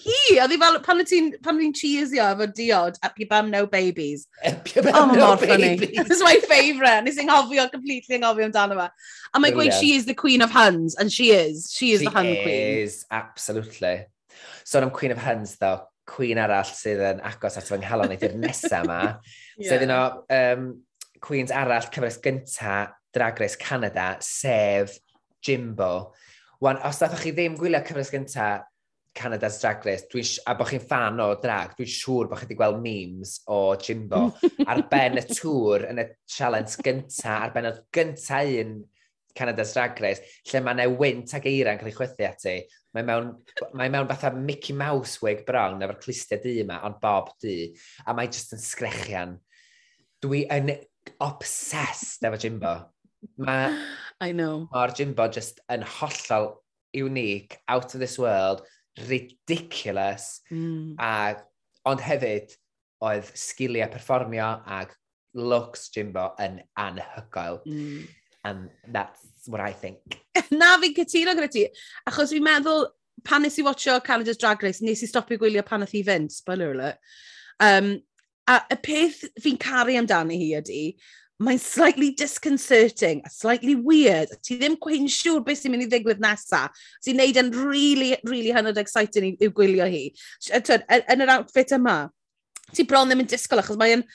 [0.00, 0.36] Hi!
[0.40, 3.66] Oedd hi fel, pan oedd ti'n pan ti'n cheesio efo diod, up your bum, no
[3.68, 4.24] babies.
[4.48, 5.82] Up your bum, oh, no babies.
[5.82, 5.98] Funny.
[5.98, 7.04] This is my favourite.
[7.04, 8.88] Nes i'n hofio, completely yn hofio amdano fe.
[9.34, 11.68] A mae'n gweud, she is the queen of huns, and she is.
[11.76, 12.48] She is she the hun queen.
[12.48, 14.06] She is, absolutely.
[14.64, 18.18] So am queen of huns, though, queen arall sydd yn agos at fy nghalon i
[18.32, 19.00] nesaf yma.
[19.58, 19.68] yeah.
[19.68, 20.04] So, dyn nhw,
[20.40, 20.68] um,
[21.20, 22.78] queens arall, cyfres gynta
[23.14, 24.98] Drag Race Canada, sef
[25.44, 26.12] Jimbo.
[26.60, 28.64] Wan, os ddathoch chi ddim gwylio cyfres gyntaf
[29.14, 32.56] Canada's Drag Race, dwi, a bod chi'n fan o drag, dwi'n siŵr bod chi wedi
[32.58, 34.26] gweld memes o Jimbo
[34.70, 38.80] ar ben y tŵr yn y challenge gynta, ar ben y gynta un
[39.34, 42.56] Canada's Drag Race, lle mae yna wynt ag eira'n cael ei chwythu ati.
[42.94, 43.30] Mae mewn,
[43.74, 47.54] mae mewn fatha Mickey Mouse wig brown efo'r clustiau du yma, ond Bob du,
[48.06, 49.38] a mae jyst yn sgrechian.
[50.22, 50.70] Dwi yn
[51.22, 52.76] obsessed efo Jimbo.
[53.36, 53.72] Mae...
[54.20, 54.68] I know.
[54.72, 56.54] Mae'r Jimbo just yn hollol
[56.94, 58.62] unique, out of this world,
[59.08, 60.94] ridiculous, mm.
[61.02, 61.34] a,
[61.84, 62.54] ond hefyd,
[63.04, 64.94] oedd sgiliau perfformio ag
[65.34, 67.60] looks Jimbo yn anhygoel.
[67.66, 68.06] Mm.
[68.44, 70.20] And that's what I think.
[70.52, 71.66] Na fi'n cytuno gyda ti,
[72.08, 72.86] achos fi'n meddwl,
[73.24, 76.32] pan nes i watcho Canada's Drag Race, nes i stopio gwylio pan oedd hi fynd,
[76.32, 77.14] spoiler alert.
[77.62, 77.96] Um,
[78.50, 80.80] a y peth fi'n caru amdani hi ydy,
[81.42, 84.30] mae'n slightly disconcerting, a slightly weird.
[84.42, 86.68] Ti ddim gwein siŵr beth sy'n mynd i ddigwydd nesa.
[87.04, 90.04] Ti'n neud yn really, really hynod exciting i'w gwylio hi.
[90.46, 91.96] Tyd, yn yr outfit yma,
[92.74, 94.06] ti bron ddim yn disgwyl achos mae'n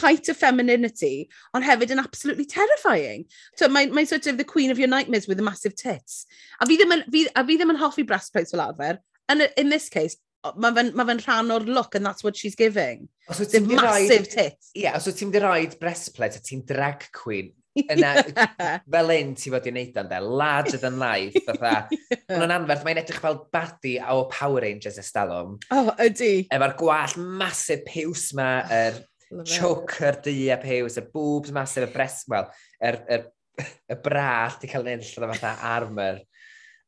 [0.00, 3.26] height of femininity, ond hefyd yn absolutely terrifying.
[3.60, 6.24] So mae'n mae sort of the queen of your nightmares with the massive tits.
[6.60, 8.98] A fi ddim yn, fi, a fi ddim yn hoffi breastplates fel arfer,
[9.28, 10.16] and in this case,
[10.56, 13.08] mae fe'n ma fe rhan o'r look and that's what she's giving.
[13.30, 14.70] Os wyt ti'n massive tits.
[14.74, 17.52] Ie, yeah, os wyt ti'n roed breastplate a ti'n drag queen,
[17.92, 18.78] yna, yeah.
[18.90, 21.74] fel un ti fod i wneud o'n de, larger than life, fatha.
[21.92, 22.24] yeah.
[22.32, 25.58] Hwna'n anferth, mae'n edrych fel badi o Power Rangers estalwm.
[25.76, 26.32] Oh, ydy.
[26.48, 29.00] Efo'r gwall masif piws ma, oh, yr
[29.44, 32.48] er choke, yr du a piws, y boobs masif, y breast, wel,
[32.80, 33.28] yr er,
[33.60, 36.24] er, y brall di cael nynll, fatha armor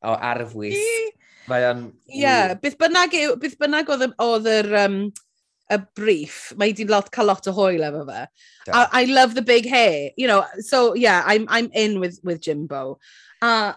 [0.03, 0.81] o arfwys.
[1.51, 1.85] Mae an...
[2.07, 4.99] Ie, yeah, beth bynnag, yw, beth bynnag oedd, oedd yr, um,
[5.73, 8.21] y brief, mae di'n lot, cael lot o hwyl efo fe.
[8.67, 8.77] Yeah.
[8.77, 12.43] I, I love the big hair, you know, so yeah, I'm, I'm in with, with
[12.43, 12.99] Jimbo.
[13.43, 13.75] A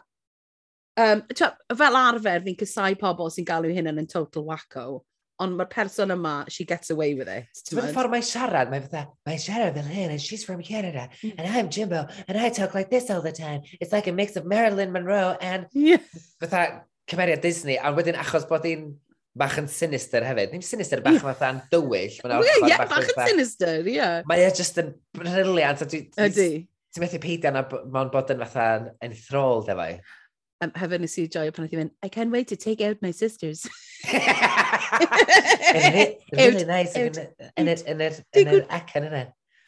[0.98, 5.04] um, fel arfer, fi'n cysau pobl sy'n galw hyn yn total wacko,
[5.40, 7.48] ond mae'r person yma, she gets away with it.
[7.76, 11.34] Mae'n ffordd mae'n siarad, mae'n fatha, mae'n siarad fel hyn, and she's from Canada, mm.
[11.38, 13.64] and I'm Jimbo, and I talk like this all the time.
[13.80, 15.68] It's like a mix of Marilyn Monroe and...
[15.72, 16.04] Yeah.
[16.40, 18.92] Fatha, cymeriad Disney, a wedyn achos bod hi'n
[19.36, 20.54] bach yn sinister hefyd.
[20.54, 21.26] Ddim sinister bach yeah.
[21.26, 22.20] fatha'n dywyll.
[22.20, 23.98] Ie, yeah, bach, bach yn sinister, ie.
[24.00, 24.22] Yeah.
[24.30, 25.84] Mae e just yn briliant.
[25.86, 26.52] Ydy.
[26.96, 29.90] Ti'n methu peidio na mae'n bod yn fatha'n enthralled efo
[30.66, 33.02] um, hefyd nes i joio pan oedd i mynd, I can't wait to take out
[33.02, 33.66] my sisters.
[36.34, 36.96] really out, nice.
[36.96, 39.26] Yn yr acen yna.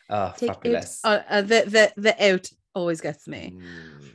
[0.09, 0.99] Oh, take fabulous.
[1.03, 1.25] Out.
[1.29, 3.53] Oh, uh, the, the, the out always gets me.
[3.55, 4.13] Mm.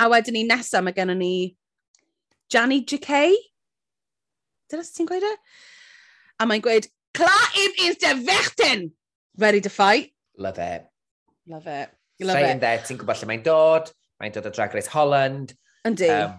[0.00, 1.34] A wedyn ni nesaf, mae gennym ni
[2.52, 3.34] Janny JK?
[4.70, 5.32] Dyna sy'n ti'n gweud e?
[6.42, 8.92] A mae'n gweud, Claim is the victim!
[9.38, 10.12] Ready to fight.
[10.38, 10.86] Love it.
[11.46, 11.90] Love it.
[12.18, 12.60] You love Saying it.
[12.60, 13.90] there, ti'n gwybod lle mae'n dod,
[14.20, 15.54] mae'n dod o Drag Race Holland.
[15.88, 16.08] Yndi.
[16.12, 16.36] Um,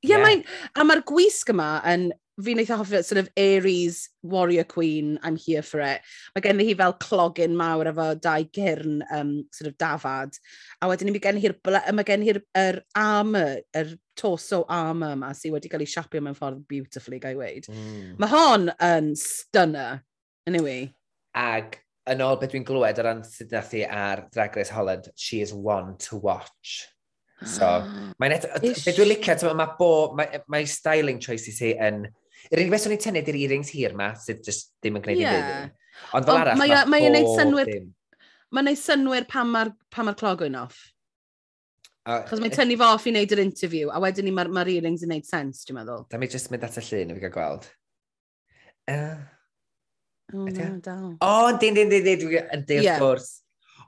[0.00, 0.16] Ie, yeah.
[0.16, 0.24] yeah.
[0.24, 0.44] mae'n...
[0.76, 2.10] A mae'r gwisg yma yn
[2.44, 6.02] fi'n eitha hoffi, sort of Aries, Warrior Queen, I'm here for it.
[6.34, 10.38] Mae gen hi fel clogin mawr efo dau gyrn um, sort of dafad.
[10.80, 11.56] A wedyn mae gen hi'r
[12.08, 16.38] gen hi'r er armor, yr er torso armor yma sydd wedi cael ei siapio mewn
[16.38, 17.70] ffordd beautifully, gael ei weid.
[17.72, 18.16] Mm.
[18.20, 20.02] Mae hon yn stunner,
[20.48, 20.80] yn yw i.
[21.40, 21.80] Ag
[22.10, 25.40] yn ôl beth dwi'n glywed o ran sydd nath i ar Drag Race Holland, she
[25.44, 26.88] is one to watch.
[27.46, 27.66] So,
[28.20, 32.04] mae'n eto, beth dwi'n licio, mae, mae, bo, mae, mae styling choices hi yn
[32.48, 35.20] Yr unig beth o'n i'n tynnu di'r earrings hir ma, sydd just ddim yn gwneud
[35.20, 35.36] yeah.
[35.36, 35.74] i ddim.
[36.16, 37.72] Ond fel arall, mae ma mae'n gwneud synwyr,
[38.50, 40.78] mae'n gwneud synwyr pan mae'r pa ma clog yn off.
[42.08, 44.64] Chos mae'n eh, tynnu fo off i wneud yr interview, a wedyn ni mae'r ma
[44.64, 46.06] earrings yn wneud sens, dwi'n meddwl.
[46.10, 47.68] Da mi just mynd at y llun, i fi gael gweld.
[48.90, 49.20] Uh,
[50.32, 51.04] oh, no, dal.
[51.12, 52.98] O, oh, dyn, dyn, dyn, dyn, dyn, dyn, yeah.
[53.02, 53.28] gwrs.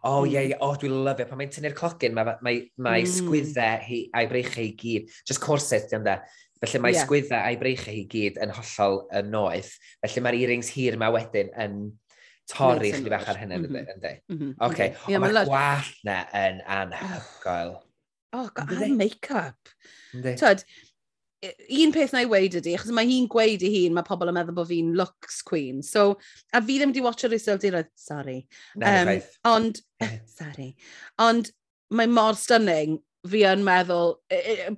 [0.03, 1.29] O, oh, ie, yeah, oh, dwi'n lyfio.
[1.31, 3.11] Pan mae'n tynnu'r clogin, mae, mae, mae mm.
[3.17, 5.13] sgwyddau hi, a'i breichau i gyd.
[5.31, 6.17] Just corset, dyn da.
[6.63, 7.07] Felly mae yeah.
[7.07, 9.73] sgwyddau a'i breichau hi gyd yn hollol yn noeth.
[10.05, 11.81] Felly mae'r earrings hir yma wedyn yn
[12.53, 13.91] torri chdi bach ar hynny, mm -hmm.
[13.97, 14.13] ynddi?
[14.31, 14.55] Mm -hmm.
[14.59, 14.95] Oce, okay.
[15.11, 17.77] yeah, mae'r gwall na yn anhygoel.
[18.33, 19.75] Oh, god, a make-up.
[20.41, 20.63] Tod,
[21.83, 24.37] un peth na i weid ydy, achos mae hi'n gweud i hun, mae pobl yn
[24.39, 25.83] meddwl bod fi'n looks queen.
[25.83, 26.13] So,
[26.55, 28.39] a fi ddim wedi watch yr Isel Diroedd, sorry.
[28.79, 29.13] Na, um,
[29.51, 29.83] Ond,
[30.39, 30.73] sorry.
[31.23, 31.51] Ond,
[31.93, 33.01] mae mor stunning
[33.31, 34.17] fi yn meddwl,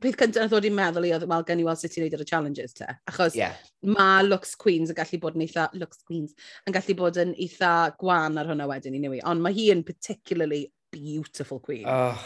[0.02, 2.24] peth cyntaf ddod i'n meddwl i oedd, wel, gen i weld sut ti'n neud ar
[2.24, 2.88] y challenges te.
[3.08, 3.54] Achos yeah.
[3.88, 6.34] mae Lux Queens yn gallu bod yn eitha, Lux Queens,
[6.68, 7.70] yn gallu bod yn eitha
[8.00, 9.22] gwan ar hwnna wedyn i ni.
[9.24, 11.88] Ond mae hi yn particularly beautiful queen.
[11.88, 12.20] Oh,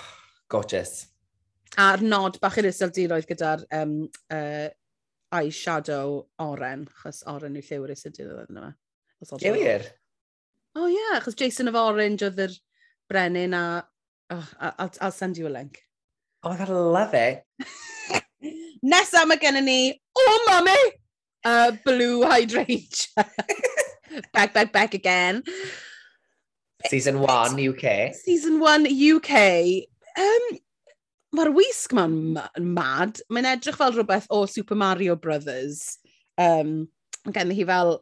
[0.50, 1.06] gorgeous.
[1.78, 3.96] A'r nod bach i'r iseldiroedd gyda'r um,
[4.34, 4.66] uh,
[5.38, 8.72] eyeshadow oren, achos oren yw lliw'r iseldiroedd yna.
[9.38, 9.86] Gywir?
[10.74, 12.54] O oh, ie, yeah, achos Jason of Orange oedd yr
[13.10, 13.66] brenin a...
[14.34, 15.84] Oh, I'll, I'll send you a link.
[16.42, 17.42] Oh my god, I love it.
[18.84, 20.78] Nesa mae gennym ni, oh mummy,
[21.44, 23.26] uh, blue hydrangea.
[24.32, 25.42] back, back, back again.
[26.86, 28.14] Season 1 UK.
[28.14, 29.86] Season 1 UK.
[30.16, 30.58] Um,
[31.36, 33.18] Mae'r wisg ma'n ma mad.
[33.28, 35.98] Mae'n edrych fel rhywbeth o Super Mario Brothers.
[36.40, 36.86] Um,
[37.34, 37.98] gen hi fel...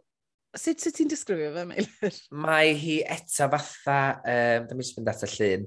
[0.57, 2.21] Sut, sut ti'n disgrifio fe, Meilir?
[2.45, 3.99] Mae hi eto fatha...
[4.23, 5.67] Um, Dwi'n mynd at y llun.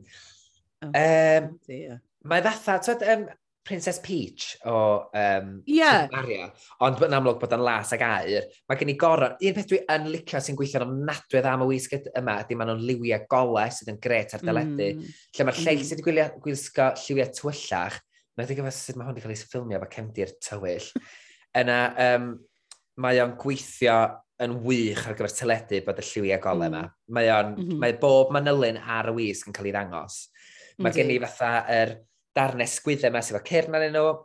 [0.86, 2.00] Oh, um, dear.
[2.28, 3.30] Mae fatha, twyd, um,
[3.70, 6.08] Princess Peach o um, yeah.
[6.12, 6.48] Maria,
[6.82, 9.82] ond yn amlwg bod yn las ag air, mae gen i goron, un peth dwi
[9.94, 13.76] yn licio sy'n gweithio'n ofnadwy dda am y wisg yma, ydy maen nhw'n liwiau golau
[13.76, 15.20] sydd yn gret ar deledu, mm.
[15.38, 15.90] lle mae'r lleill mm.
[15.92, 18.00] sydd wedi gwisgo lliwiau tywyllach,
[18.34, 20.90] na i gyfas sut mae hwn wedi cael ei ffilmio efo cefndir tywyll,
[21.62, 22.28] yna um,
[23.06, 24.02] mae o'n gweithio
[24.42, 26.74] yn wych ar gyfer teledu bod y lliwiau golau mm.
[26.74, 26.84] yma.
[26.90, 27.16] Mm.
[27.20, 27.80] Mae, on, mm -hmm.
[27.86, 30.24] mae bob manylun ar y wisg yn cael ei ddangos.
[30.80, 31.92] Mae gen i fatha yr...
[31.92, 31.98] Er,
[32.40, 34.18] darnau sgwyddau yma sydd o cyrn arnyn nhw.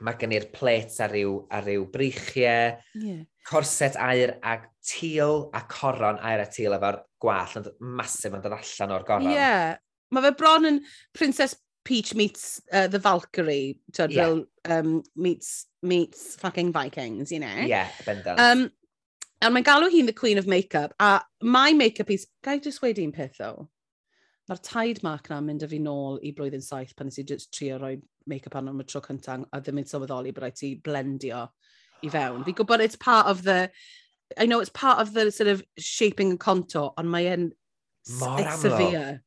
[0.00, 3.24] Mae gen i'r plets ar ryw, ar ryw brichiau, yeah.
[3.48, 7.66] corset air ag teal a coron air a teal efo'r gwall yn
[7.98, 9.28] masif yn dod allan o'r goron.
[9.28, 9.74] Ie, yeah.
[10.16, 10.80] mae fe bron yn
[11.16, 14.24] Princess Peach meets uh, the Valkyrie, tyd, yeah.
[14.24, 17.60] fel um, meets, meets fucking Vikings, you know?
[17.60, 18.40] Ie, yeah, bendant.
[18.40, 18.66] Um,
[19.40, 22.26] a mae'n galw hi'n the Queen of Makeup, a my makeup is...
[22.44, 23.68] Gai just wedi un peth, though?
[24.50, 27.52] Mae'r taid mark na'n mynd â fi nôl i blwyddyn saith pan nes i just
[27.54, 27.94] trio rhoi
[28.26, 31.44] make-up arno am y tro cyntaf a ddim yn sylweddoli bod rhaid ti blendio
[32.02, 32.42] i fewn.
[32.48, 33.70] Fi gwybod it's part of the...
[34.38, 37.46] I know it's part of the sort of shaping and contour, ond mae e'n
[38.06, 39.20] severe.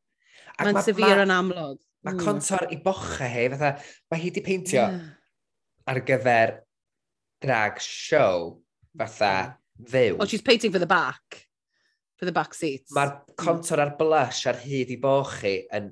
[0.60, 1.80] Mae'n severe yn amlwg.
[2.04, 2.24] Mae mm.
[2.24, 3.74] contour i bocha hei, fatha,
[4.12, 5.00] mae hi di peintio yeah.
[5.88, 6.56] ar gyfer
[7.44, 8.60] drag show,
[9.00, 9.56] fatha,
[9.88, 10.20] fyw.
[10.20, 11.48] Oh, she's painting for the back
[12.24, 12.94] for the back seats.
[12.96, 13.38] Mae'r mm.
[13.44, 15.92] contor a'r blush ar hyd i boch chi yn...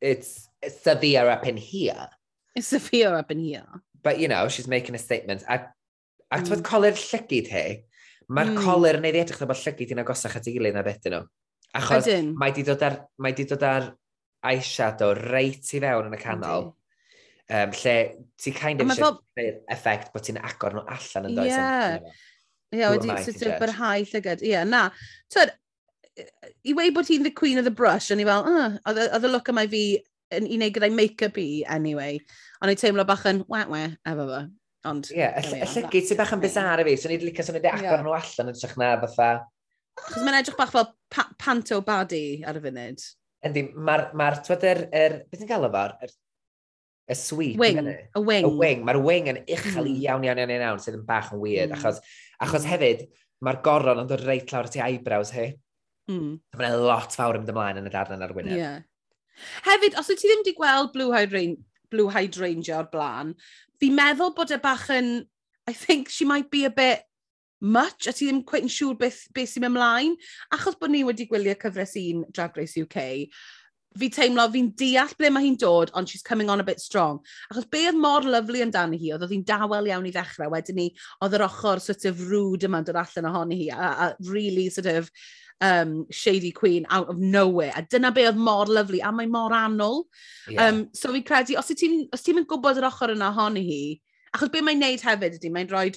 [0.00, 2.08] It's, it's severe up in here.
[2.54, 3.66] It's severe up in here.
[4.02, 5.42] But, you know, she's making a statement.
[5.48, 5.60] A,
[6.30, 6.62] a mm.
[6.66, 7.66] colir llygyd hi,
[8.28, 8.62] mae'r mm.
[8.66, 11.22] colir yn ei edrych bod llygyd i'n agosach at ei gilydd na beth nhw.
[11.78, 12.32] Achos Ydyn.
[12.40, 13.90] mae di dod ar, mae di dod ar
[14.48, 16.70] eyeshadow reit i fewn yn y canol.
[16.70, 16.76] Ydyn
[17.48, 17.96] um, lle
[18.40, 19.60] ti kind of eisiau fel...
[19.72, 21.54] effect bod ti'n agor nhw allan yn does.
[21.54, 22.16] Ie,
[22.68, 24.44] Ie, yeah, wedi sort of byrhau llygad.
[24.44, 24.88] Ie, yeah, na.
[25.32, 25.54] Twyd,
[26.66, 29.32] i wei bod hi'n the queen of the brush, o'n i fel, uh, oedd y
[29.32, 29.82] look yma fi
[30.34, 32.18] yn i wneud gyda'i make-up i anyway.
[32.62, 34.40] Ond i teimlo bach yn we-we efo fo.
[34.88, 35.38] Ond, ie, yeah,
[35.74, 38.52] llygyd sy'n bach yn bizar i fi, so ni'n licio sy'n edrych agor nhw allan
[38.52, 39.30] yn trach na fatha.
[39.98, 43.04] Chos mae'n edrych bach fel pa panto body ar y funud.
[43.48, 46.14] Yndi, mae'r, ma twyd, yr, yr, beth yn gael efo'r, er,
[47.08, 47.58] y sweep.
[47.60, 48.46] Wing, y wing.
[48.46, 50.00] Y wing, mae'r wing yn uchel mm.
[50.04, 51.78] iawn, iawn, iawn, iawn, sydd yn bach yn weird, mm.
[51.78, 52.00] achos,
[52.44, 53.06] achos hefyd,
[53.44, 55.50] mae'r goron yn dod reit lawr at ei eyebrows hi.
[56.08, 56.38] Mm.
[56.58, 58.56] Mae'n lot fawr ymdyn ymlaen yn y darn yn arwyneb.
[58.56, 58.84] Yeah.
[59.66, 61.58] Hefyd, os wyt ti ddim wedi gweld Blue, Hydran
[61.92, 63.34] Blue Hydrangea o'r blaen,
[63.80, 65.26] fi'n meddwl bod e bach yn...
[65.68, 67.02] I think she might be a bit
[67.60, 70.14] much, a ti ddim quite yn siŵr beth, beth sy'n ymlaen.
[70.54, 73.28] Achos bod ni wedi gwylio cyfres un Drag Race UK,
[73.98, 77.18] fi teimlo fi'n deall ble mae hi'n dod, ond she's coming on a bit strong.
[77.52, 80.78] Achos be oedd mor lyflu amdano hi, oedd oedd hi'n dawel iawn i ddechrau, wedyn
[80.78, 80.88] ni,
[81.24, 84.90] oedd yr ochr sort of rude yma'n dod allan ohoni hi, a, a really sort
[84.92, 85.10] of,
[85.60, 87.72] um, Shady Queen out of nowhere.
[87.76, 90.04] A dyna be oedd mor lyflu, a mae mor annwl.
[90.48, 90.66] Yeah.
[90.66, 93.80] Um, so fi credu, os ti'n ti gwybod yr ochr yna ohoni hi,
[94.34, 95.90] achos be mae'n neud hefyd ydy, mae'n rhoi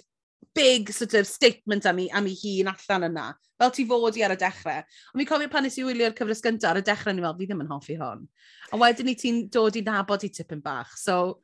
[0.55, 3.29] big sort of statement am ei, am ei hun allan yna.
[3.61, 4.81] Fel ti fod i ar y dechrau.
[5.13, 7.47] Ond fi'n cofio pan nes i wylio'r cyfres gyntaf ar y dechrau, ni fel, fi
[7.47, 8.25] ddim yn hoffi hon.
[8.73, 10.95] A wedyn ni ti'n dod i nabod i tipyn bach.
[10.97, 11.39] So...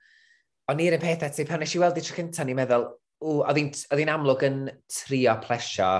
[0.68, 2.90] O'n i'r un peth eto, pan nes i weld i tro cyntaf, ni'n meddwl,
[3.22, 4.58] oedd hi'n amlwg yn
[4.92, 5.92] trio plesio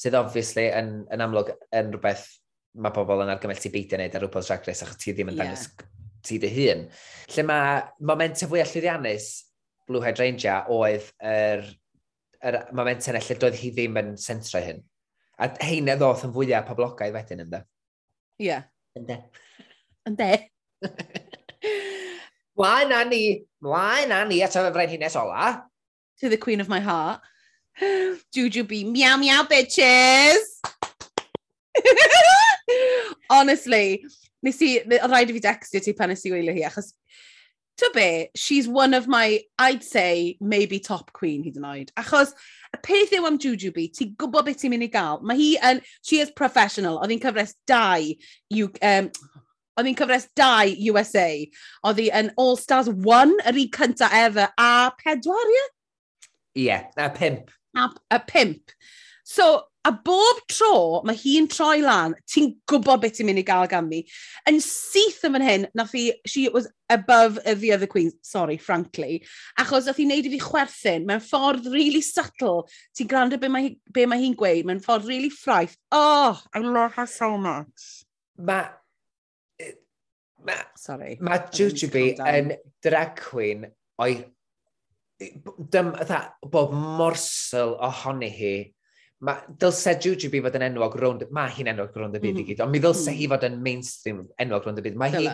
[0.00, 2.26] sydd obviously yn, yn amlwg yn rhywbeth
[2.74, 5.38] mae pobl yn argymell ti beidio wneud ar rhywbeth Drag Race achos ti ddim yn
[5.38, 5.90] dangos yeah.
[6.26, 6.86] ti dy hun.
[7.34, 9.28] Lle mae momentau fwy allwyddiannus
[9.88, 11.64] Blue Hydrangea oedd yr,
[12.44, 14.80] yr moment yna lle doedd hi ddim yn sentra hyn.
[15.38, 17.60] A heina ddoth yn fwyaf poblogaidd wedyn ynddo.
[18.40, 18.48] Ie.
[18.48, 18.66] Yeah.
[18.98, 19.18] Ynddo.
[20.08, 20.30] Ynddo.
[22.58, 23.22] Mlaen a ni,
[23.64, 25.66] mlaen a ni at y frenhines ola.
[26.22, 27.20] To the queen of my heart.
[28.32, 30.60] Juju B, meow meow bitches!
[33.30, 34.04] Honestly,
[34.44, 36.92] nes i, oedd rhaid i fi dextio ti pan nes i weilio hi, achos,
[37.76, 41.90] to be, she's one of my, I'd say, maybe top queen hyd yn oed.
[41.98, 42.30] Achos,
[42.70, 45.18] y peth yw am Juju B, ti'n gwybod beth ti'n mynd i gael.
[45.26, 48.06] Mae hi yn, she is professional, oedd hi'n cyfres dau,
[48.54, 49.10] you, um,
[49.74, 51.26] oedd hi'n cyfres 2 USA.
[51.90, 55.66] Oedd hi yn All Stars 1, yr un cyntaf ever, a pedwar, ie?
[56.54, 58.70] Ie, yeah, a pimp a, a pimp.
[59.24, 63.68] So, a bob tro mae hi'n troi lan, ti'n gwybod beth ti'n mynd i gael
[63.68, 64.02] gan mi.
[64.48, 69.24] Yn syth yn fan hyn, nath hi, she was above the other queen, sorry, frankly,
[69.60, 72.64] achos nath hi'n neud i fi chwerthin, mewn ffordd really subtle,
[72.96, 75.76] ti'n gwrando be mae, be mae hi'n gweud, mewn ffordd really ffraith.
[75.92, 78.04] Oh, I love her so much.
[78.38, 78.70] Mae...
[80.44, 81.16] Ma, sorry.
[81.24, 82.52] Mae Jujubee yn
[82.84, 83.64] drag queen
[84.00, 84.18] o'i
[85.18, 88.54] dym, ytha, bob morsel ohoni hi,
[89.60, 92.44] dylse Juju fi fod yn enwog rownd, mae hi'n enwog rownd y byd mm -hmm.
[92.44, 93.20] i gyd, ond mi ddylse mm -hmm.
[93.22, 94.98] hi fod yn mainstream enwog rownd y byd.
[95.00, 95.28] Mae hi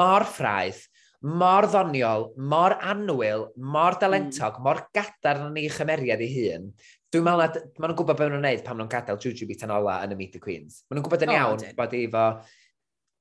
[0.00, 0.84] mor ffraith,
[1.26, 4.66] mor ddoniol, mor anwyl, mor dalentog, mm.
[4.66, 6.68] mor gadar yn ei chymeriad ei hun.
[7.12, 7.48] Dwi'n meddwl na,
[7.78, 10.18] maen nhw'n gwybod beth nhw'n gwneud pan nhw'n gadael Juju fi tan ola yn y
[10.18, 10.82] Meet the Queens.
[10.86, 12.24] Maen nhw'n gwybod yn iawn oh, bod efo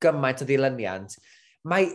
[0.04, 1.18] gymaint o ddilyniant.
[1.72, 1.88] Mae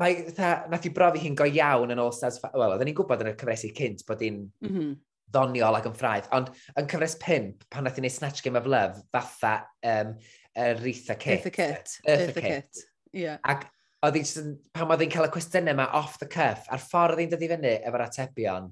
[0.00, 2.40] mae, tha, nath i brofi hi'n go iawn yn All-Stars...
[2.44, 4.92] Wel, oedden ni'n gwybod yn y cyfresu cynt bod hi'n mm -hmm.
[5.34, 8.68] ddoniol ac yn ffraith, ond yn cyfres 5, pan nath i wneud Snatch Game of
[8.70, 9.54] Love, fatha
[9.86, 10.16] um,
[10.58, 11.46] Aretha Kitt.
[11.46, 11.94] Aretha Kitt.
[12.06, 12.82] Aretha Kitt.
[13.16, 13.38] Yeah.
[13.48, 13.66] Ac
[14.06, 17.24] oedd hi'n, pan oedd hi'n cael y cwestiynau yma off the cuff, a'r ffordd oedd
[17.24, 18.70] hi'n dod i fyny efo'r atebion,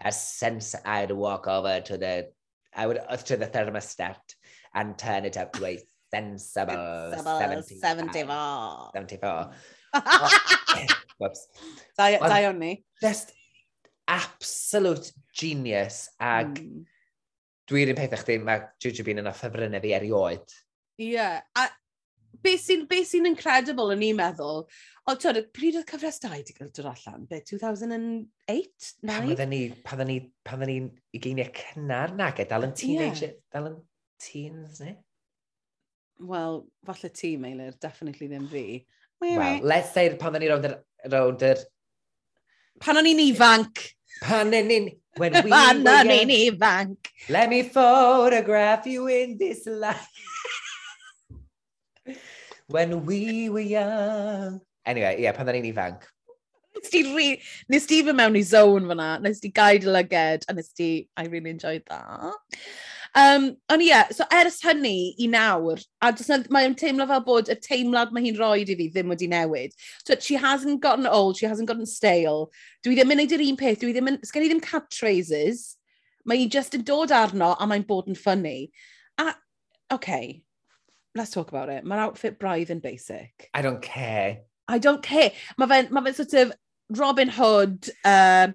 [0.00, 2.30] a sense I'd walk over to the,
[2.74, 4.36] I would, to the thermostat
[4.74, 5.78] and turn it up to a
[6.14, 8.90] sensible 70, 74.
[8.94, 9.50] 74.
[11.20, 12.72] Da, da o'n ni.
[13.02, 13.34] Just
[14.10, 16.06] absolute genius.
[16.20, 16.86] Ag mm.
[17.70, 20.56] dwi'n un peth chdi, mae Juju Bean yn a ffefrynnau fi erioed.
[21.00, 21.12] Ie.
[21.14, 21.42] Yeah.
[21.58, 21.68] A
[22.44, 26.56] beth sy'n be sy incredible yn i'n meddwl, o ti'n pryd oedd cyfres 2 wedi
[26.56, 27.26] cael dod allan?
[27.28, 28.90] Be, 2008?
[29.10, 29.36] 9?
[29.36, 33.46] Pan ni, pan ni, pan ni'n ugeiniau cynnar nag e, dal yn teenager, yeah.
[33.52, 33.78] dal yn
[34.20, 34.96] teens, ne?
[36.30, 38.64] Wel, falle ti, Meilir, definitely ddim fi.
[39.20, 40.76] Well, let's say pan ddyn ni rownd yr...
[41.12, 41.44] Rownd.
[42.80, 43.82] Pan o'n i'n ifanc.
[44.24, 44.88] Pan o'n i'n...
[45.20, 47.10] When we pan o'n i'n ifanc.
[47.28, 50.08] Let me photograph you in this life.
[52.68, 54.60] when we were young.
[54.86, 56.08] Anyway, yeah, pan o'n i'n ifanc.
[56.78, 57.28] Nes ti, re...
[57.68, 60.90] nes ti fy mewn i zone fyna, nes ti gaid y lyged, a nes ti,
[61.18, 62.40] I really enjoyed that.
[63.14, 66.12] Um, ond ie, yeah, so ers hynny i nawr, a
[66.54, 69.74] mae'n teimlo fel bod y teimlad mae hi'n rhoi i fi ddim wedi newid.
[70.04, 72.50] So she hasn't gotten old, she hasn't gotten stale.
[72.84, 75.74] Dwi ddim yn neud yr un peth, dwi ddim yn, sgen i ddim catchphrases.
[76.24, 78.70] Mae hi just yn dod arno a mae'n bod yn ffynnu.
[79.18, 79.34] A,
[79.90, 80.42] okay,
[81.14, 81.84] let's talk about it.
[81.84, 83.50] Mae'r outfit braidd yn basic.
[83.54, 84.38] I don't care.
[84.68, 85.32] I don't care.
[85.58, 86.52] Mae fe'n ma fe sort of
[86.94, 88.52] Robin Hood, uh,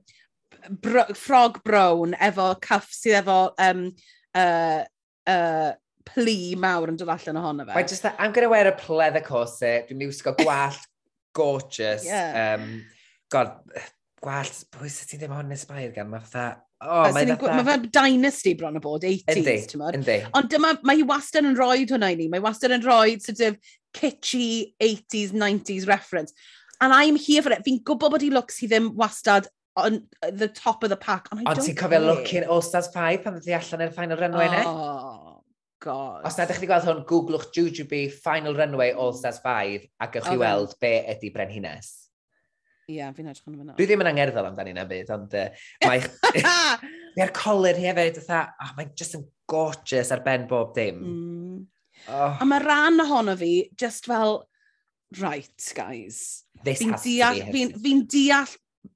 [0.69, 3.89] bro, frog brown, efo cuff sydd efo um,
[4.35, 4.83] uh,
[5.31, 5.71] uh,
[6.05, 7.77] plu mawr yn dod allan ohono fe.
[7.77, 9.89] Wait, just that, I'm going to wear a pleather corset.
[9.89, 10.83] Dwi'n mynd i wisgo gwallt
[11.39, 12.05] gorgeous.
[12.05, 12.57] Yeah.
[12.59, 12.83] Um,
[13.33, 13.57] God,
[14.23, 16.11] gwallt, pwy sydd ti ddim o'n inspired gan?
[16.11, 17.55] Mae fatha, oh, mae fatha...
[17.57, 20.11] Mae fe dynasty bron o bod, 80s, ti'n modd?
[20.37, 22.29] Ond dyma, mae hi wastad yn rhoi hwnna i ni.
[22.31, 23.57] Mae wastad yn rhoi, sort of,
[23.95, 26.33] kitschy 80s, 90s reference.
[26.81, 27.63] And I'm here for it.
[27.65, 31.27] Fi'n gwybod bod hi looks hi ddim wastad on uh, the top of the pack.
[31.31, 34.47] And I Ond ti'n cofio looking Ostars 5 pan ddod i allan i'r final runway
[34.53, 34.63] ne?
[34.69, 35.43] Oh,
[35.83, 36.23] god.
[36.27, 40.27] Os na ydych chi gweld hwn, googlwch Jujubee final runway All Stars 5 a gewch
[40.29, 41.93] chi oh, weld be ydy Brenhines.
[42.85, 43.75] Ie, yeah, fi'n edrych yn fyna.
[43.77, 45.47] Dwi ddim yn angerddol amdani na byd, ond uh,
[45.87, 46.03] mae...
[47.15, 50.99] Mae'r hi hefyd, ytha, oh, mae'n just yn gorgeous ar ben bob dim.
[50.99, 51.61] Mm.
[52.11, 52.35] Oh.
[52.43, 54.41] A mae rhan ohono fi, just fel,
[55.21, 56.43] right, guys.
[56.65, 58.53] This fi'n deall, be fi'n fi deall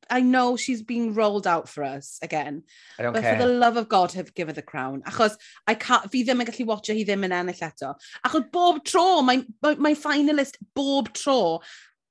[0.09, 2.63] I know she's being rolled out for us again.
[2.97, 3.37] I don't but care.
[3.37, 5.01] for the love of God, have give her the crown.
[5.03, 5.37] Achos,
[5.67, 7.93] I can't, fi ddim yn gallu watcha hi ddim yn ennill eto.
[8.25, 11.59] Achos bob tro, mae'n mae, mae finalist bob tro,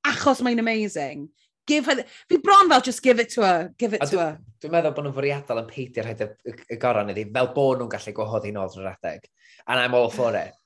[0.06, 1.28] achos mae'n amazing.
[1.66, 4.16] Give her, the, fi bron fel, just give it to her, give it A to
[4.16, 4.38] dwi, her.
[4.62, 7.82] Dwi'n meddwl bod nhw'n fwriadol yn peidio rhaid y, y y goron iddi, fel bod
[7.82, 9.28] nhw'n gallu gwahoddi nôl yn rhedeg.
[9.66, 10.56] And I'm all for it.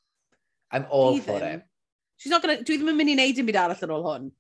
[0.71, 1.27] I'm all Even.
[1.27, 1.67] for it.
[2.23, 4.31] She's not gonna, dwi ddim yn mynd i wneud dim byd arall ar ôl hwn.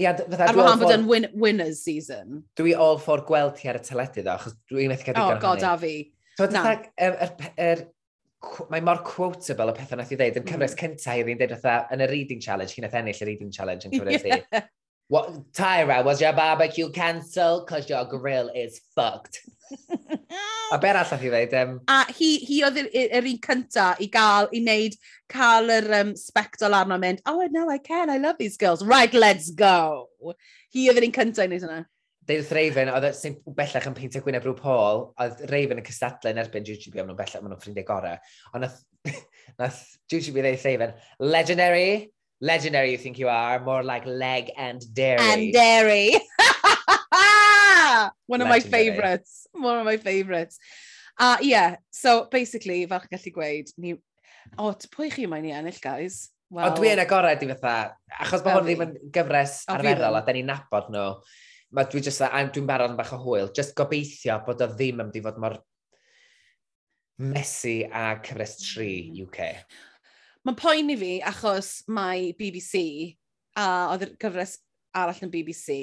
[0.00, 0.48] Ia, fatha...
[0.50, 2.42] Ar wahan fod yn win winners season.
[2.58, 5.42] Dwi all for gweld ti ar y teledu ddo, achos dwi'n methu cael digon oh,
[5.42, 5.94] god, a fi.
[6.34, 7.84] So, fatha, er, er, er,
[8.72, 10.40] mae mor quotable y pethau nath i ddeud.
[10.40, 10.80] Yn cyfres mm.
[10.82, 13.94] cyntaf, i'r un dweud fatha, yn y reading challenge, chi'n athennill y reading challenge yn
[13.94, 14.42] cyfres yeah.
[14.42, 14.64] i.
[15.12, 17.68] What, Tyra, was your barbecue cancelled?
[17.68, 19.42] Cos your grill is fucked
[20.74, 21.56] a ber allaf i ddeud?
[21.60, 21.74] Um...
[21.90, 24.98] A hi, hi oedd yr, yr un cynta i gael, i wneud,
[25.30, 28.84] cael yr um, spectol arno mynd, oh no, I can, I love these girls.
[28.84, 30.06] Right, let's go.
[30.74, 31.82] Hi oedd yr un cynta i wneud hynna.
[32.24, 36.40] Deud wrth Raven, oedd sy'n bellach yn peintio Gwyneb rhyw Paul, oedd Raven yn cystadlu'n
[36.40, 38.16] erbyn Jujubee, ond nhw'n bellach, maen nhw'n ffrindiau gorau.
[38.56, 44.82] Ond nath Jujubee ddeud Raven, legendary, legendary you think you are, more like leg and
[44.94, 45.20] dairy.
[45.20, 46.16] And dairy
[48.26, 48.70] one of Legendary.
[48.70, 49.46] my favourites.
[49.52, 50.58] One of my favourites.
[51.20, 53.94] A uh, yeah, so basically, fel chi'n gallu gweud, ni...
[54.58, 56.28] O, oh, pwy chi yma i ennill, guys?
[56.50, 60.20] Well, Ond yn agored i fatha, achos mae hwn ddim yn gyfres oh, arferol a
[60.26, 61.06] da ni'n nabod nhw,
[61.74, 65.08] mae dwi just, dwi'n barod yn bach o hwyl, just gobeithio bod o ddim yn
[65.08, 65.56] mynd i fod mor
[67.18, 69.24] messy a cyfres 3 mm.
[69.24, 69.48] UK.
[70.44, 72.84] Mae'n poen i fi achos mae BBC,
[73.56, 74.58] a oedd y cyfres
[74.94, 75.78] arall yn BBC,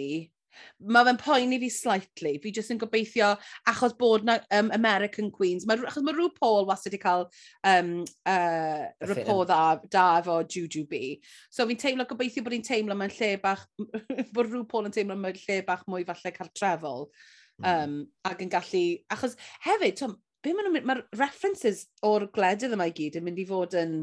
[0.95, 2.35] mae fe'n poeni fi slightly.
[2.43, 3.33] Fi jyst yn gobeithio,
[3.69, 7.27] achos bod na um, American Queens, ma, achos mae rhyw Paul wastad wedi cael
[7.73, 7.93] um,
[8.29, 11.19] uh, rapport dda, da efo Juju B.
[11.49, 13.67] So fi'n teimlo, gobeithio bod hi'n teimlo mewn lle bach,
[14.35, 17.07] bod rhyw Paul yn teimlo mewn lle bach mwy falle cartrefol.
[17.61, 17.97] Um, mm.
[18.25, 19.37] ac yn gallu, achos
[19.67, 23.45] hefyd, Tom, be maen nhw'n mae'r references o'r gledydd yma i gyd yn mynd i
[23.45, 23.93] fod yn,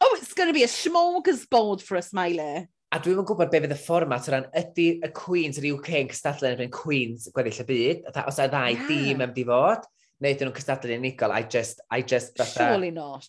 [0.00, 2.66] oh, it's going to be a smorgasbord for us, Miley.
[2.90, 5.90] A dwi'n yn gwybod be fydd y fformat o ran, ydy y Queens yr UK
[6.00, 8.00] yn cystadlu yn erbyn Queens gweddill y byd?
[8.10, 8.88] Tha, os a ddau yeah.
[8.88, 9.86] dîm yn di fod?
[10.18, 11.30] Neu ydyn nhw'n cystadlu yn unigol?
[11.30, 12.34] I just, I just...
[12.40, 12.66] Fatha...
[12.66, 13.28] Surely not.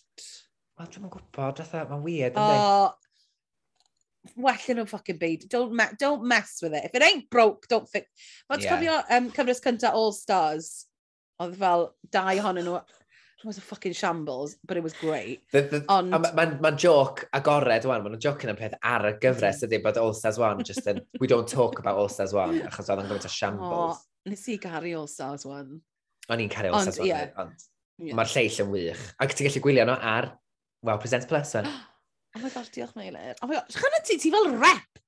[0.80, 2.56] Wel, dwi'n yn gwybod, fatha, mae'n weird, ynddi?
[2.58, 5.46] Oh, well yn nhw'n ffocin byd.
[5.54, 6.90] Don't, me don't mess with it.
[6.90, 8.10] If it ain't broke, don't fix...
[8.50, 8.74] Fod yeah.
[8.74, 10.72] cofio um, cyfres cynta All Stars,
[11.38, 12.82] oedd fel dau ohonyn nhw
[13.42, 15.42] It was a fucking shambles, but it was great.
[15.50, 16.12] The, the, Ond...
[16.12, 19.66] Mae'n ma, ma joc agored wan, mae'n joc yn peth ar y gyfres mm.
[19.66, 22.92] ydy bod All Stars 1 just yn, we don't talk about All Stars 1, achos
[22.92, 23.98] oedd yn gymaint o shambles.
[23.98, 25.74] Oh, nes i garu All Stars 1.
[26.30, 27.34] O'n i'n caru All Stars 1, yeah.
[27.42, 27.66] ond
[27.98, 28.14] yeah.
[28.20, 29.04] mae'r lleill yn wych.
[29.26, 30.30] Ac ti'n gallu gwylio nhw ar,
[30.86, 31.66] well, Presents Plus, fan.
[32.32, 33.34] Oh my god, diolch Meilir.
[33.42, 35.02] Oh my god, chana ti, ti fel rep!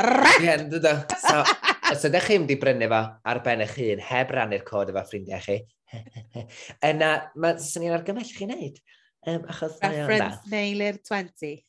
[0.00, 0.38] Rep!
[0.40, 1.42] Ie, yeah, So,
[1.90, 5.02] os ydych chi'n mynd i brynu fo ar ben eich hun, heb rannu'r cod efo
[5.10, 5.58] ffrindiau chi,
[6.90, 8.78] Yna, mae sy'n ni'n argymell chi wneud.
[9.24, 11.64] Um, achos Reference Neilir 20.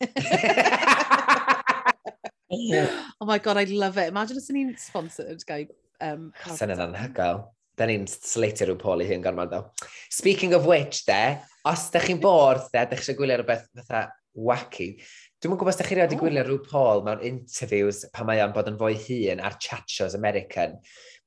[3.20, 4.10] oh my god, I love it.
[4.12, 5.68] Imagine os ni'n sponsored gan...
[6.04, 7.46] Um, Sa'n yna'n anhygoel.
[7.76, 9.62] Da ni'n sleitio rhyw pol i hyn gormod o.
[10.12, 14.08] Speaking of which, de, os da chi'n bored, de, da chi eisiau gwylio rhywbeth fatha
[14.36, 14.90] wacky,
[15.46, 18.54] Dwi'n mwyn gwybod os da chi wedi gwylio rhyw Paul mewn interviews pan mae o'n
[18.56, 20.72] bod yn fwy hun ar chat shows American.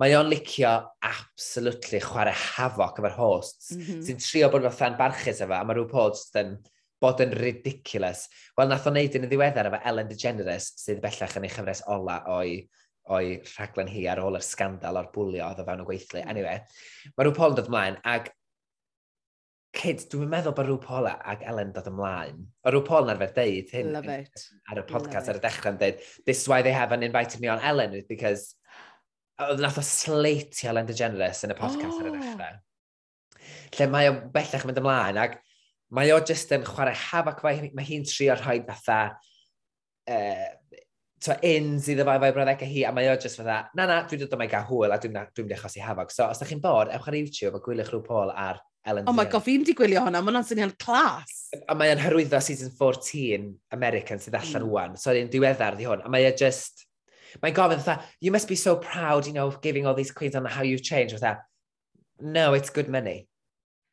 [0.03, 0.73] Mae o'n licio
[1.07, 4.01] absolutely chwarae hafoc efo'r hosts, mm -hmm.
[4.09, 6.51] sy'n trio bod fatha'n barchus efo, a mae rhyw Paul yn
[6.99, 8.25] bod yn ridiculous.
[8.59, 11.85] Wel, nath o'n neud yn y ddiweddar efo Ellen DeGeneres, sydd bellach yn ei chyfres
[11.87, 12.59] ola o'i
[13.15, 16.25] o'i rhaglen hi ar ôl yr sgandal o'r bwlio oedd o fewn y gweithlu.
[16.25, 16.35] Mm.
[16.35, 16.59] Anyway,
[17.15, 18.33] mae rhyw Paul yn dod ymlaen, ac
[19.77, 22.39] Cyd, dwi'n meddwl bod rhyw Paul ag Ellen dod ymlaen.
[22.65, 24.47] O rhyw Paul yn arfer deud hyn Love it.
[24.73, 27.43] ar y podcast Love ar y dechrau yn deud, this is why they haven't invited
[27.43, 28.55] me on Ellen, is because
[29.45, 32.01] oedd nath o sleitio Ellen DeGeneres yn y podcast oh.
[32.01, 32.17] ar y oh.
[32.17, 32.59] dechrau.
[33.77, 35.37] Lle mae o bellach yn mynd ymlaen, ac
[35.95, 39.03] mae o just yn chwarae hafac mae, mae hi'n trio rhoi fatha
[40.09, 40.81] eh, uh,
[41.25, 44.25] to ins iddo fe, efo'i brawddeg hi, a mae o just fatha, na na, dwi'n
[44.25, 46.13] dod yma i gael hwyl a dwi'n dwi mynd i achosi hafog.
[46.15, 49.15] So, os da chi'n bod, ewch ar YouTube a gwylio'ch rhyw Paul ar Ellen Oh
[49.17, 51.35] my god, fi'n di gwylio hwnna, mae hwnna'n syniad clas.
[51.69, 54.69] A mae'n hyrwyddo season 14 American sydd allan mm.
[54.69, 56.87] rwan, so yn diweddar di hwn, a mae'n e just...
[57.43, 60.35] Mae'n gofyn fatha, you must be so proud, you know, of giving all these queens
[60.35, 61.45] on how you've changed, fatha,
[62.21, 63.29] no, it's good money.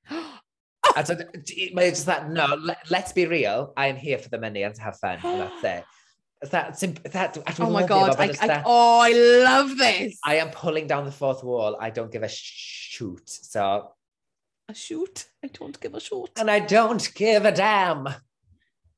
[0.09, 4.29] a so, mae'n e just that, no, let, let's be real, I am here for
[4.29, 5.83] the money and to have fun, and that's it.
[6.51, 6.77] That,
[7.11, 9.11] that, oh my god, I, I, that, oh, I
[9.43, 10.19] love this.
[10.23, 11.77] I am pulling down the fourth wall.
[11.79, 13.27] I don't give a shoot.
[13.27, 13.94] So
[14.67, 15.29] a shoot.
[15.43, 16.29] I don't give a shoot.
[16.37, 18.07] And I don't give a damn.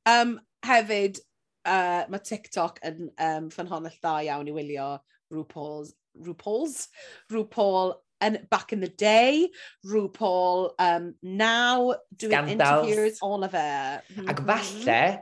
[0.05, 1.19] Um, hefyd,
[1.65, 4.97] uh, mae TikTok yn um, ffynhonnell dda iawn i wylio
[5.33, 5.93] RuPaul's,
[6.23, 6.87] RuPaul's,
[7.31, 9.49] RuPaul and back in the day,
[9.85, 12.87] RuPaul um, now doing Scandals.
[12.87, 14.01] interviews, all of it.
[14.09, 14.29] Mm -hmm.
[14.31, 14.47] Ac mhm.
[14.47, 15.21] falle,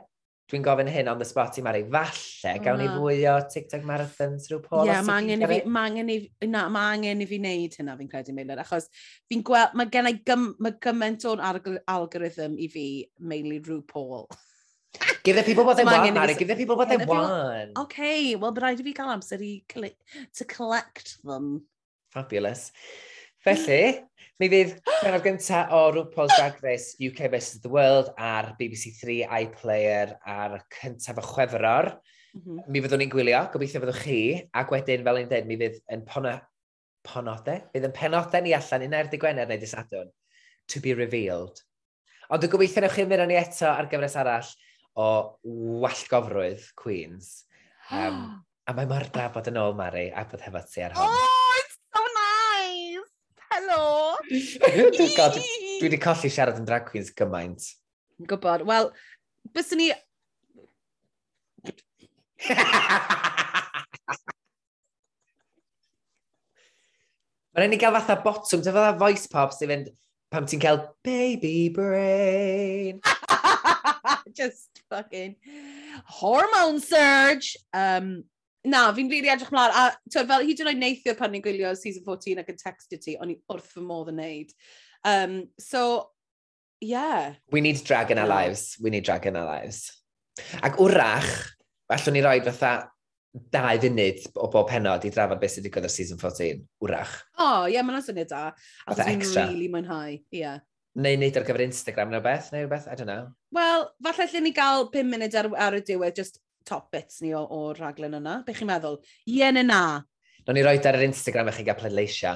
[0.50, 4.46] dwi'n gofyn hyn on the spot i Mari, falle gawn ni fwy o TikTok marathons
[4.50, 4.84] rhyw pol.
[4.84, 7.96] Ie, yeah, mae angen, fi, ma angen, i, na, ma angen i fi wneud hynna
[7.98, 8.86] fi'n credu, Meilir, achos
[9.26, 12.86] fi'n gweld, mae gen i gym, mae gymaint o'n algorithm i fi,
[13.18, 14.28] Meilir rhyw pol.
[15.26, 17.74] Give the people what they want, Mari, give the people what they want.
[17.76, 19.50] Okay, well, but rhaid i fi gael amser i
[20.38, 21.66] to collect them.
[22.14, 22.70] Fabulous.
[23.42, 24.04] Felly,
[24.36, 29.22] Mi fydd penod gyntaf o RuPaul's Drag Race UK vs the World ar BBC 3
[29.32, 31.88] iPlayer ar cyntaf y chwefror.
[32.34, 32.66] Mm -hmm.
[32.68, 34.18] Mi fyddwn ni'n gwylio, gobeithio fyddwch chi,
[34.52, 36.34] ac wedyn, fel i'n dweud, mi fydd yn pono...
[37.06, 40.12] ponodau, fydd yn penodau ni allan un erdi gwener neu disadwn,
[40.68, 41.62] to be revealed.
[42.28, 44.52] Ond dwi'n gobeithio newch chi ymwneud ni eto ar gyfres arall
[44.98, 45.08] o
[45.86, 47.46] wallgofrwydd Queens.
[47.88, 51.08] Um, a mae mor da bod yn ôl, Mari, a bod hefo ti ar hwn.
[51.08, 51.35] Oh!
[55.16, 57.62] God, dwi wedi colli siarad yn drag queens gymaint.
[58.20, 58.64] Yn gwybod.
[58.66, 58.90] Wel,
[59.54, 59.92] bys ni...
[67.56, 69.92] Mae'n ei gael fatha botwm, dy fatha voice pop sy'n fynd
[70.34, 73.00] pam ti'n cael baby brain.
[74.36, 75.36] Just fucking
[76.18, 77.56] hormone surge.
[77.72, 78.24] Um,
[78.66, 79.74] na, fi'n rili really edrych mlaen.
[79.74, 83.00] A twyd, fel hyd yn oed neithio pan ni'n gwylio season 14 ac yn textio
[83.02, 84.52] ti, o'n i wrth fy modd yn neud.
[85.06, 86.10] Um, so,
[86.80, 87.36] yeah.
[87.52, 88.76] We need drag in our lives.
[88.82, 89.88] We need drag in our lives.
[90.62, 91.32] Ac wrach,
[91.92, 92.74] allwn ni roi fatha
[93.52, 96.64] dau funud o bob penod i drafod beth sydd wedi gyda'r season 14.
[96.84, 97.18] Wrach.
[97.36, 98.46] O, oh, ie, yeah, mae'n syniad da.
[98.86, 100.16] Achos fi'n really mwynhau.
[100.16, 100.40] Ie.
[100.40, 100.64] Yeah.
[100.96, 103.28] Neu wneud ar gyfer Instagram neu beth, neu beth, I don't know.
[103.52, 107.32] Wel, falle lle ni gael 5 munud ar, ar y diwedd, just top bits ni
[107.36, 108.40] o'r raglen yna.
[108.46, 108.98] Be chi'n meddwl?
[109.30, 109.82] Ie neu na?
[110.46, 112.34] No, ni roed ar yr Instagram eich i gael pleidleisio.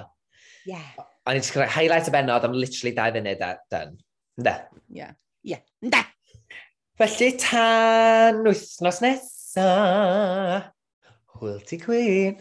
[0.66, 0.76] Ie.
[0.76, 1.08] Yeah.
[1.28, 3.98] O'n i'n gwneud highlight y benod am literally dau funud a dyn.
[4.40, 4.56] Nde?
[4.96, 5.10] Ie.
[5.50, 5.60] Ie.
[5.86, 6.04] Nde!
[7.00, 9.68] Felly tan wythnos nesa,
[11.38, 12.34] hwyl ti Queen.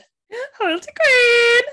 [0.57, 1.69] Hwyl ti Queen!